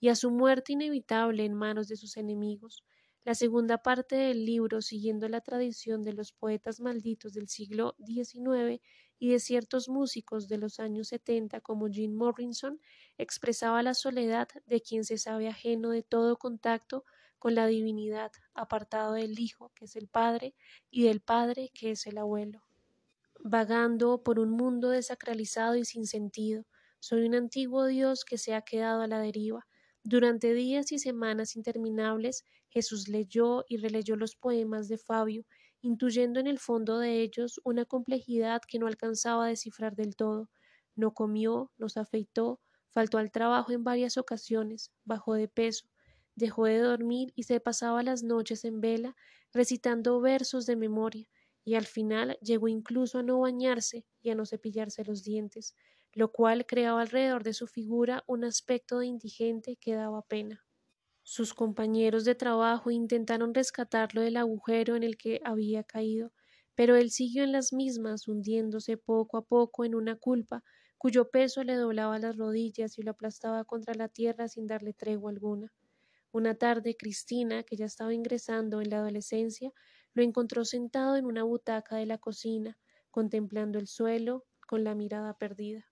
Y 0.00 0.08
a 0.08 0.14
su 0.14 0.30
muerte 0.30 0.72
inevitable 0.72 1.44
en 1.44 1.54
manos 1.54 1.88
de 1.88 1.96
sus 1.96 2.16
enemigos. 2.16 2.84
La 3.24 3.34
segunda 3.34 3.78
parte 3.78 4.16
del 4.16 4.46
libro, 4.46 4.80
siguiendo 4.80 5.28
la 5.28 5.40
tradición 5.40 6.02
de 6.02 6.14
los 6.14 6.32
poetas 6.32 6.80
malditos 6.80 7.34
del 7.34 7.48
siglo 7.48 7.94
XIX 8.06 8.80
y 9.18 9.30
de 9.30 9.40
ciertos 9.40 9.88
músicos 9.88 10.48
de 10.48 10.58
los 10.58 10.80
años 10.80 11.08
setenta 11.08 11.60
como 11.60 11.88
Jim 11.88 12.14
Morrison, 12.14 12.80
expresaba 13.18 13.82
la 13.82 13.94
soledad 13.94 14.48
de 14.66 14.80
quien 14.80 15.04
se 15.04 15.18
sabe 15.18 15.48
ajeno 15.48 15.90
de 15.90 16.02
todo 16.02 16.38
contacto 16.38 17.04
con 17.38 17.54
la 17.54 17.66
divinidad, 17.66 18.32
apartado 18.54 19.12
del 19.12 19.38
Hijo, 19.38 19.72
que 19.74 19.84
es 19.84 19.96
el 19.96 20.08
Padre, 20.08 20.54
y 20.90 21.04
del 21.04 21.20
Padre, 21.20 21.70
que 21.74 21.92
es 21.92 22.06
el 22.06 22.18
Abuelo. 22.18 22.62
Vagando 23.40 24.22
por 24.24 24.40
un 24.40 24.50
mundo 24.50 24.90
desacralizado 24.90 25.76
y 25.76 25.84
sin 25.84 26.06
sentido, 26.06 26.66
soy 26.98 27.26
un 27.26 27.36
antiguo 27.36 27.86
Dios 27.86 28.24
que 28.24 28.38
se 28.38 28.54
ha 28.54 28.62
quedado 28.62 29.02
a 29.02 29.06
la 29.06 29.20
deriva. 29.20 29.67
Durante 30.10 30.54
días 30.54 30.90
y 30.90 30.98
semanas 30.98 31.54
interminables, 31.54 32.46
Jesús 32.70 33.08
leyó 33.08 33.66
y 33.68 33.76
releyó 33.76 34.16
los 34.16 34.36
poemas 34.36 34.88
de 34.88 34.96
Fabio, 34.96 35.44
intuyendo 35.82 36.40
en 36.40 36.46
el 36.46 36.58
fondo 36.58 36.98
de 36.98 37.20
ellos 37.20 37.60
una 37.62 37.84
complejidad 37.84 38.62
que 38.66 38.78
no 38.78 38.86
alcanzaba 38.86 39.44
a 39.44 39.48
descifrar 39.48 39.96
del 39.96 40.16
todo. 40.16 40.48
No 40.96 41.12
comió, 41.12 41.72
nos 41.76 41.98
afeitó, 41.98 42.58
faltó 42.88 43.18
al 43.18 43.30
trabajo 43.30 43.70
en 43.72 43.84
varias 43.84 44.16
ocasiones, 44.16 44.92
bajó 45.04 45.34
de 45.34 45.46
peso, 45.46 45.90
dejó 46.34 46.64
de 46.64 46.78
dormir 46.78 47.34
y 47.36 47.42
se 47.42 47.60
pasaba 47.60 48.02
las 48.02 48.22
noches 48.22 48.64
en 48.64 48.80
vela 48.80 49.14
recitando 49.52 50.22
versos 50.22 50.64
de 50.64 50.76
memoria, 50.76 51.28
y 51.64 51.74
al 51.74 51.84
final 51.84 52.38
llegó 52.40 52.68
incluso 52.68 53.18
a 53.18 53.22
no 53.22 53.40
bañarse 53.40 54.06
y 54.22 54.30
a 54.30 54.34
no 54.34 54.46
cepillarse 54.46 55.04
los 55.04 55.22
dientes, 55.22 55.74
lo 56.12 56.32
cual 56.32 56.66
creaba 56.66 57.02
alrededor 57.02 57.44
de 57.44 57.54
su 57.54 57.66
figura 57.66 58.24
un 58.26 58.44
aspecto 58.44 58.98
de 58.98 59.06
indigente 59.06 59.76
que 59.76 59.94
daba 59.94 60.22
pena. 60.22 60.64
Sus 61.22 61.54
compañeros 61.54 62.24
de 62.24 62.34
trabajo 62.34 62.90
intentaron 62.90 63.54
rescatarlo 63.54 64.20
del 64.20 64.36
agujero 64.36 64.96
en 64.96 65.04
el 65.04 65.16
que 65.16 65.40
había 65.44 65.84
caído, 65.84 66.32
pero 66.74 66.96
él 66.96 67.10
siguió 67.12 67.44
en 67.44 67.52
las 67.52 67.72
mismas, 67.72 68.26
hundiéndose 68.26 68.96
poco 68.96 69.36
a 69.36 69.44
poco 69.44 69.84
en 69.84 69.94
una 69.94 70.16
culpa 70.16 70.64
cuyo 70.96 71.30
peso 71.30 71.62
le 71.62 71.74
doblaba 71.76 72.18
las 72.18 72.36
rodillas 72.36 72.98
y 72.98 73.02
lo 73.02 73.12
aplastaba 73.12 73.64
contra 73.64 73.94
la 73.94 74.08
tierra 74.08 74.48
sin 74.48 74.66
darle 74.66 74.92
tregua 74.92 75.30
alguna. 75.30 75.72
Una 76.32 76.54
tarde 76.54 76.96
Cristina, 76.96 77.64
que 77.64 77.76
ya 77.76 77.84
estaba 77.84 78.14
ingresando 78.14 78.80
en 78.80 78.88
la 78.90 78.98
adolescencia, 79.00 79.72
lo 80.14 80.22
encontró 80.22 80.64
sentado 80.64 81.16
en 81.16 81.26
una 81.26 81.42
butaca 81.44 81.96
de 81.96 82.06
la 82.06 82.16
cocina, 82.16 82.78
contemplando 83.10 83.78
el 83.78 83.88
suelo 83.88 84.46
con 84.66 84.84
la 84.84 84.94
mirada 84.94 85.36
perdida. 85.36 85.86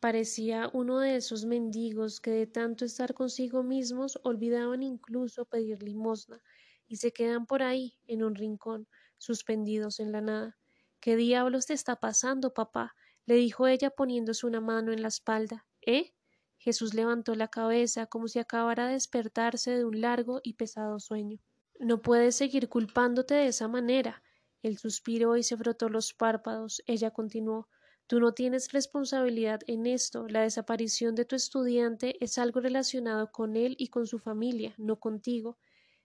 Parecía 0.00 0.70
uno 0.72 1.00
de 1.00 1.16
esos 1.16 1.44
mendigos 1.44 2.20
que 2.20 2.30
de 2.30 2.46
tanto 2.46 2.84
estar 2.84 3.14
consigo 3.14 3.64
mismos 3.64 4.20
olvidaban 4.22 4.84
incluso 4.84 5.44
pedir 5.44 5.82
limosna 5.82 6.40
y 6.86 6.96
se 6.96 7.12
quedan 7.12 7.46
por 7.46 7.62
ahí, 7.62 7.98
en 8.06 8.22
un 8.22 8.36
rincón, 8.36 8.86
suspendidos 9.18 9.98
en 9.98 10.12
la 10.12 10.20
nada. 10.20 10.58
¿Qué 11.00 11.16
diablos 11.16 11.66
te 11.66 11.74
está 11.74 11.96
pasando, 11.96 12.54
papá? 12.54 12.94
le 13.26 13.34
dijo 13.34 13.66
ella 13.66 13.90
poniéndose 13.90 14.46
una 14.46 14.60
mano 14.60 14.92
en 14.92 15.02
la 15.02 15.08
espalda. 15.08 15.66
¿Eh? 15.82 16.14
Jesús 16.56 16.94
levantó 16.94 17.34
la 17.34 17.48
cabeza 17.48 18.06
como 18.06 18.26
si 18.26 18.38
acabara 18.38 18.86
de 18.86 18.94
despertarse 18.94 19.72
de 19.72 19.84
un 19.84 20.00
largo 20.00 20.40
y 20.42 20.54
pesado 20.54 20.98
sueño. 20.98 21.38
No 21.78 22.00
puedes 22.00 22.36
seguir 22.36 22.68
culpándote 22.68 23.34
de 23.34 23.48
esa 23.48 23.68
manera. 23.68 24.22
Él 24.62 24.78
suspiró 24.78 25.36
y 25.36 25.42
se 25.42 25.56
frotó 25.56 25.88
los 25.88 26.14
párpados. 26.14 26.82
Ella 26.86 27.10
continuó 27.10 27.68
Tú 28.08 28.20
no 28.20 28.32
tienes 28.32 28.72
responsabilidad 28.72 29.60
en 29.66 29.84
esto. 29.84 30.26
La 30.28 30.40
desaparición 30.40 31.14
de 31.14 31.26
tu 31.26 31.36
estudiante 31.36 32.16
es 32.24 32.38
algo 32.38 32.58
relacionado 32.60 33.30
con 33.30 33.54
él 33.54 33.76
y 33.78 33.88
con 33.88 34.06
su 34.06 34.18
familia, 34.18 34.74
no 34.78 34.98
contigo. 34.98 35.58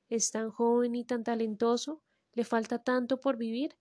Es 0.09 0.29
tan 0.29 0.51
joven 0.51 0.95
y 0.95 1.05
tan 1.05 1.23
talentoso. 1.23 2.03
Le 2.33 2.43
falta 2.43 2.83
tanto 2.83 3.21
por 3.21 3.37
vivir. 3.37 3.77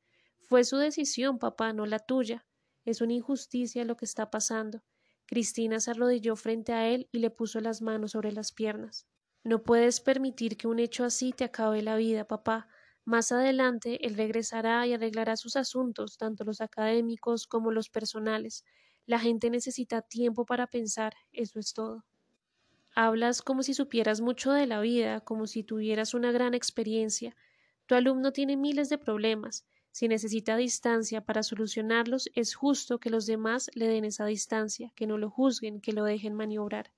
Fue 0.46 0.62
su 0.62 0.76
decisión, 0.76 1.40
papá, 1.40 1.72
no 1.72 1.84
la 1.84 1.98
tuya. 1.98 2.46
Es 2.84 3.00
una 3.00 3.12
injusticia 3.12 3.84
lo 3.84 3.96
que 3.96 4.04
está 4.04 4.30
pasando. 4.30 4.84
Cristina 5.26 5.80
se 5.80 5.90
arrodilló 5.90 6.36
frente 6.36 6.72
a 6.72 6.88
él 6.88 7.08
y 7.10 7.18
le 7.18 7.30
puso 7.30 7.60
las 7.60 7.82
manos 7.82 8.12
sobre 8.12 8.30
las 8.30 8.52
piernas. 8.52 9.08
No 9.42 9.64
puedes 9.64 10.00
permitir 10.00 10.56
que 10.56 10.68
un 10.68 10.78
hecho 10.78 11.04
así 11.04 11.32
te 11.32 11.42
acabe 11.42 11.82
la 11.82 11.96
vida, 11.96 12.28
papá. 12.28 12.68
Más 13.04 13.32
adelante 13.32 14.06
él 14.06 14.16
regresará 14.16 14.86
y 14.86 14.92
arreglará 14.94 15.36
sus 15.36 15.56
asuntos, 15.56 16.18
tanto 16.18 16.44
los 16.44 16.60
académicos 16.60 17.46
como 17.46 17.70
los 17.70 17.90
personales. 17.90 18.64
La 19.06 19.20
gente 19.20 19.50
necesita 19.50 20.02
tiempo 20.02 20.46
para 20.46 20.66
pensar, 20.68 21.14
eso 21.32 21.60
es 21.60 21.74
todo. 21.74 22.04
Hablas 22.94 23.42
como 23.42 23.62
si 23.64 23.74
supieras 23.74 24.20
mucho 24.20 24.52
de 24.52 24.66
la 24.66 24.80
vida, 24.80 25.20
como 25.20 25.46
si 25.48 25.64
tuvieras 25.64 26.14
una 26.14 26.32
gran 26.32 26.54
experiencia. 26.54 27.36
Tu 27.86 27.94
alumno 27.96 28.32
tiene 28.32 28.56
miles 28.56 28.88
de 28.88 28.98
problemas. 28.98 29.66
Si 29.90 30.08
necesita 30.08 30.56
distancia 30.56 31.24
para 31.24 31.42
solucionarlos, 31.42 32.30
es 32.34 32.54
justo 32.54 33.00
que 33.00 33.10
los 33.10 33.26
demás 33.26 33.70
le 33.74 33.88
den 33.88 34.04
esa 34.04 34.26
distancia, 34.26 34.92
que 34.96 35.06
no 35.08 35.18
lo 35.18 35.30
juzguen, 35.30 35.80
que 35.80 35.92
lo 35.92 36.04
dejen 36.04 36.34
maniobrar. 36.34 36.92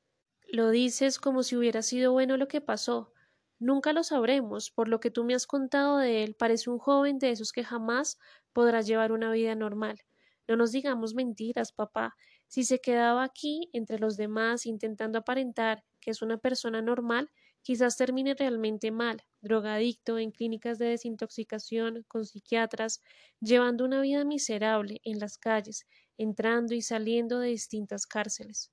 Lo 0.49 0.71
dices 0.71 1.19
como 1.19 1.43
si 1.43 1.57
hubiera 1.57 1.83
sido 1.83 2.13
bueno 2.13 2.37
lo 2.37 2.49
que 2.49 2.61
pasó. 2.61 3.14
Nunca 3.59 3.93
lo 3.93 4.05
sabremos, 4.05 4.71
por 4.71 4.89
lo 4.89 5.01
que 5.01 5.11
tú 5.11 5.25
me 5.25 5.35
has 5.35 5.47
contado 5.47 5.99
de 5.99 6.23
él, 6.23 6.35
parece 6.37 6.71
un 6.71 6.79
joven 6.79 7.19
de 7.19 7.31
esos 7.31 7.51
que 7.53 7.65
jamás 7.65 8.19
podrá 8.53 8.81
llevar 8.81 9.11
una 9.13 9.33
vida 9.33 9.55
normal. 9.57 9.99
No 10.47 10.57
nos 10.57 10.73
digamos 10.73 11.15
mentiras, 11.15 11.73
papá. 11.73 12.15
Si 12.47 12.63
se 12.65 12.81
quedaba 12.81 13.25
aquí 13.25 13.71
entre 13.73 13.99
los 13.99 14.17
demás 14.17 14.67
intentando 14.67 15.19
aparentar 15.19 15.85
que 16.01 16.11
es 16.11 16.21
una 16.23 16.39
persona 16.39 16.83
normal, 16.83 17.31
quizás 17.63 17.97
termine 17.97 18.35
realmente 18.35 18.91
mal, 18.93 19.23
drogadicto, 19.41 20.19
en 20.19 20.31
clínicas 20.31 20.79
de 20.79 20.87
desintoxicación, 20.87 22.05
con 22.07 22.27
psiquiatras, 22.27 23.03
llevando 23.41 23.85
una 23.85 24.01
vida 24.03 24.25
miserable 24.25 25.01
en 25.05 25.19
las 25.19 25.39
calles, 25.39 25.87
entrando 26.19 26.75
y 26.75 26.83
saliendo 26.83 27.39
de 27.41 27.49
distintas 27.49 28.07
cárceles. 28.07 28.71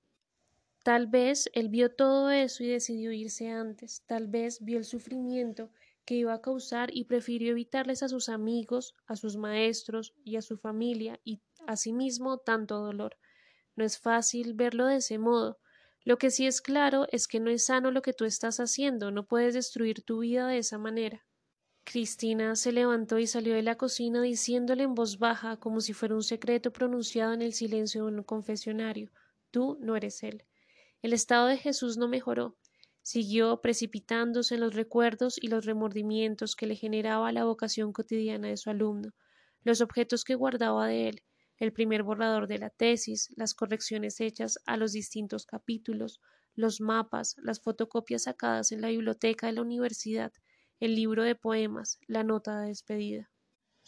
Tal 0.84 1.08
vez 1.08 1.50
él 1.54 1.70
vio 1.70 1.94
todo 1.94 2.32
eso 2.32 2.64
y 2.64 2.68
decidió 2.68 3.12
irse 3.12 3.50
antes, 3.50 4.04
tal 4.08 4.28
vez 4.28 4.64
vio 4.64 4.78
el 4.78 4.86
sufrimiento 4.86 5.70
que 6.06 6.16
iba 6.16 6.34
a 6.34 6.42
causar 6.42 6.90
y 6.92 7.06
prefirió 7.06 7.52
evitarles 7.52 8.02
a 8.02 8.10
sus 8.10 8.30
amigos, 8.30 8.96
a 9.06 9.16
sus 9.16 9.38
maestros 9.38 10.14
y 10.24 10.38
a 10.38 10.42
su 10.42 10.58
familia 10.58 11.20
y 11.24 11.42
a 11.68 11.76
sí 11.76 11.94
mismo 11.94 12.40
tanto 12.40 12.80
dolor. 12.80 13.18
No 13.76 13.86
es 13.86 14.00
fácil 14.00 14.54
verlo 14.56 14.88
de 14.88 14.98
ese 14.98 15.20
modo, 15.20 15.60
lo 16.04 16.18
que 16.18 16.32
sí 16.32 16.48
es 16.48 16.62
claro 16.62 17.06
es 17.12 17.28
que 17.28 17.40
no 17.40 17.52
es 17.52 17.66
sano 17.66 17.92
lo 17.92 18.02
que 18.02 18.14
tú 18.14 18.26
estás 18.26 18.60
haciendo, 18.60 19.12
no 19.12 19.28
puedes 19.28 19.54
destruir 19.54 20.02
tu 20.02 20.20
vida 20.20 20.48
de 20.48 20.58
esa 20.58 20.80
manera. 20.80 21.28
Cristina 21.84 22.56
se 22.56 22.72
levantó 22.72 23.20
y 23.20 23.28
salió 23.28 23.54
de 23.54 23.62
la 23.62 23.76
cocina 23.76 24.22
diciéndole 24.24 24.84
en 24.84 24.96
voz 24.96 25.20
baja, 25.20 25.58
como 25.58 25.80
si 25.80 25.94
fuera 25.94 26.16
un 26.16 26.24
secreto 26.24 26.74
pronunciado 26.74 27.34
en 27.34 27.44
el 27.44 27.54
silencio 27.54 28.06
de 28.06 28.12
un 28.14 28.24
confesionario 28.24 29.12
Tú 29.52 29.78
no 29.82 29.96
eres 29.96 30.24
él. 30.24 30.46
El 31.02 31.14
estado 31.14 31.48
de 31.48 31.58
Jesús 31.58 31.98
no 31.98 32.08
mejoró. 32.08 32.56
Siguió 33.02 33.60
precipitándose 33.60 34.54
en 34.54 34.62
los 34.62 34.76
recuerdos 34.76 35.42
y 35.42 35.48
los 35.48 35.66
remordimientos 35.66 36.56
que 36.56 36.68
le 36.68 36.76
generaba 36.76 37.32
la 37.32 37.44
vocación 37.44 37.92
cotidiana 37.92 38.50
de 38.50 38.58
su 38.58 38.70
alumno, 38.70 39.10
los 39.64 39.82
objetos 39.82 40.24
que 40.24 40.36
guardaba 40.36 40.86
de 40.86 41.10
él, 41.10 41.24
el 41.58 41.74
primer 41.74 42.04
borrador 42.04 42.48
de 42.48 42.60
la 42.60 42.70
tesis, 42.70 43.34
las 43.36 43.56
correcciones 43.56 44.22
hechas 44.22 44.60
a 44.68 44.78
los 44.78 44.92
distintos 44.92 45.48
capítulos, 45.48 46.22
los 46.54 46.82
mapas, 46.82 47.36
las 47.42 47.62
fotocopias 47.62 48.24
sacadas 48.24 48.72
en 48.72 48.82
la 48.82 48.90
biblioteca 48.90 49.48
de 49.48 49.54
la 49.54 49.64
universidad, 49.64 50.32
el 50.80 50.94
libro 50.96 51.24
de 51.24 51.34
poemas, 51.34 51.98
la 52.08 52.24
nota 52.24 52.60
de 52.60 52.68
despedida. 52.68 53.31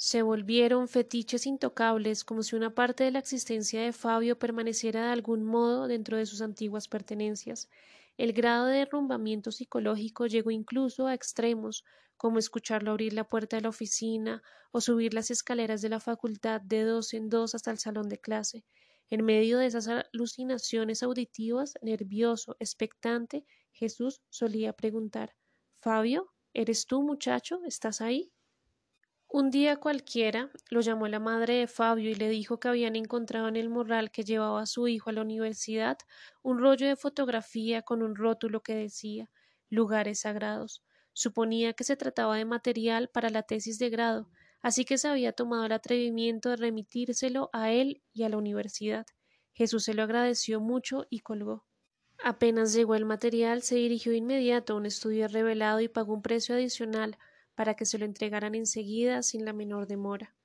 Se 0.06 0.22
volvieron 0.22 0.90
fetiches 0.90 1.46
intocables 1.46 2.26
como 2.26 2.44
si 2.44 2.58
una 2.58 2.76
parte 2.76 3.06
de 3.06 3.12
la 3.12 3.20
existencia 3.20 3.82
de 3.82 3.94
Fabio 3.94 4.38
permaneciera 4.38 5.06
de 5.06 5.14
algún 5.14 5.46
modo 5.46 5.88
dentro 5.88 6.18
de 6.18 6.26
sus 6.26 6.42
antiguas 6.42 6.90
pertenencias. 6.90 7.70
El 8.18 8.34
grado 8.34 8.66
de 8.66 8.80
derrumbamiento 8.80 9.54
psicológico 9.54 10.28
llegó 10.28 10.52
incluso 10.52 11.08
a 11.08 11.14
extremos, 11.14 11.86
como 12.18 12.38
escucharlo 12.38 12.92
abrir 12.92 13.14
la 13.14 13.24
puerta 13.24 13.56
de 13.56 13.62
la 13.62 13.70
oficina 13.70 14.44
o 14.74 14.82
subir 14.82 15.14
las 15.14 15.32
escaleras 15.32 15.82
de 15.82 15.88
la 15.88 16.02
facultad 16.02 16.60
de 16.60 16.84
dos 16.84 17.14
en 17.14 17.30
dos 17.30 17.56
hasta 17.56 17.72
el 17.72 17.78
salón 17.78 18.10
de 18.10 18.20
clase. 18.20 18.66
En 19.10 19.24
medio 19.24 19.58
de 19.58 19.68
esas 19.68 19.88
alucinaciones 19.88 21.02
auditivas, 21.02 21.76
nervioso, 21.82 22.58
expectante, 22.60 23.46
Jesús 23.72 24.22
solía 24.30 24.74
preguntar 24.74 25.34
Fabio, 25.80 26.34
¿eres 26.54 26.88
tú, 26.88 27.04
muchacho? 27.04 27.62
¿Estás 27.64 28.02
ahí? 28.02 28.33
Un 29.36 29.50
día 29.50 29.78
cualquiera 29.78 30.52
lo 30.70 30.82
llamó 30.82 31.08
la 31.08 31.18
madre 31.20 31.56
de 31.56 31.66
Fabio 31.66 32.12
y 32.12 32.14
le 32.14 32.30
dijo 32.30 32.60
que 32.60 32.68
habían 32.68 32.96
encontrado 32.96 33.48
en 33.48 33.56
el 33.56 33.68
morral 33.68 34.12
que 34.12 34.24
llevaba 34.24 34.62
a 34.62 34.68
su 34.68 34.88
hijo 34.88 35.10
a 35.10 35.14
la 35.14 35.24
universidad 35.24 35.98
un 36.44 36.60
rollo 36.60 36.86
de 36.86 36.96
fotografía 36.96 37.82
con 37.82 38.04
un 38.04 38.16
rótulo 38.16 38.62
que 38.62 38.76
decía 38.76 39.32
lugares 39.72 40.20
sagrados. 40.20 40.84
Suponía 41.14 41.74
que 41.74 41.84
se 41.84 41.98
trataba 41.98 42.38
de 42.38 42.46
material 42.46 43.10
para 43.10 43.32
la 43.32 43.42
tesis 43.42 43.80
de 43.80 43.90
grado, 43.90 44.30
así 44.62 44.86
que 44.86 45.00
se 45.00 45.08
había 45.08 45.34
tomado 45.34 45.66
el 45.66 45.72
atrevimiento 45.72 46.50
de 46.50 46.58
remitírselo 46.58 47.50
a 47.54 47.72
él 47.72 48.04
y 48.14 48.22
a 48.22 48.30
la 48.30 48.38
universidad. 48.38 49.08
Jesús 49.52 49.86
se 49.86 49.96
lo 49.96 50.04
agradeció 50.04 50.60
mucho 50.60 51.08
y 51.10 51.22
colgó. 51.22 51.66
Apenas 52.24 52.72
llegó 52.72 52.94
el 52.94 53.06
material, 53.06 53.64
se 53.64 53.74
dirigió 53.78 54.14
inmediato 54.14 54.74
a 54.74 54.76
un 54.76 54.86
estudio 54.86 55.28
revelado 55.28 55.80
y 55.80 55.88
pagó 55.88 56.14
un 56.14 56.22
precio 56.22 56.54
adicional 56.54 57.18
para 57.56 57.76
que 57.76 57.86
se 57.86 57.98
lo 57.98 58.06
entregaran 58.06 58.56
enseguida 58.56 59.24
sin 59.24 59.46
la 59.46 59.54
menor 59.54 59.88
demora. 59.88 60.36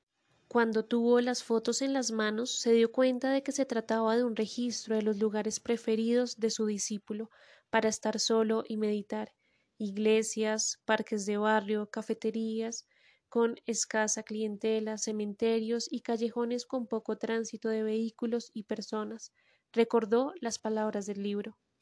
Cuando 0.48 0.84
tuvo 0.84 1.20
las 1.20 1.44
fotos 1.44 1.82
en 1.82 1.92
las 1.92 2.10
manos, 2.10 2.58
se 2.58 2.72
dio 2.72 2.90
cuenta 2.90 3.30
de 3.30 3.42
que 3.42 3.52
se 3.52 3.66
trataba 3.66 4.16
de 4.16 4.24
un 4.24 4.34
registro 4.34 4.96
de 4.96 5.02
los 5.02 5.18
lugares 5.18 5.60
preferidos 5.60 6.38
de 6.38 6.50
su 6.50 6.64
discípulo 6.66 7.30
para 7.70 7.88
estar 7.88 8.18
solo 8.18 8.64
y 8.66 8.78
meditar 8.78 9.34
iglesias, 9.78 10.80
parques 10.84 11.24
de 11.24 11.36
barrio, 11.36 11.88
cafeterías, 11.90 12.86
con 13.28 13.56
escasa 13.66 14.22
clientela, 14.22 14.98
cementerios 14.98 15.86
y 15.90 16.00
callejones 16.00 16.66
con 16.66 16.86
poco 16.86 17.16
tránsito 17.16 17.68
de 17.68 17.82
vehículos 17.82 18.50
y 18.54 18.64
personas. 18.64 19.32
Recordó 19.72 20.32
las 20.40 20.58
palabras 20.58 21.06
del 21.06 21.22
libro. 21.22 21.58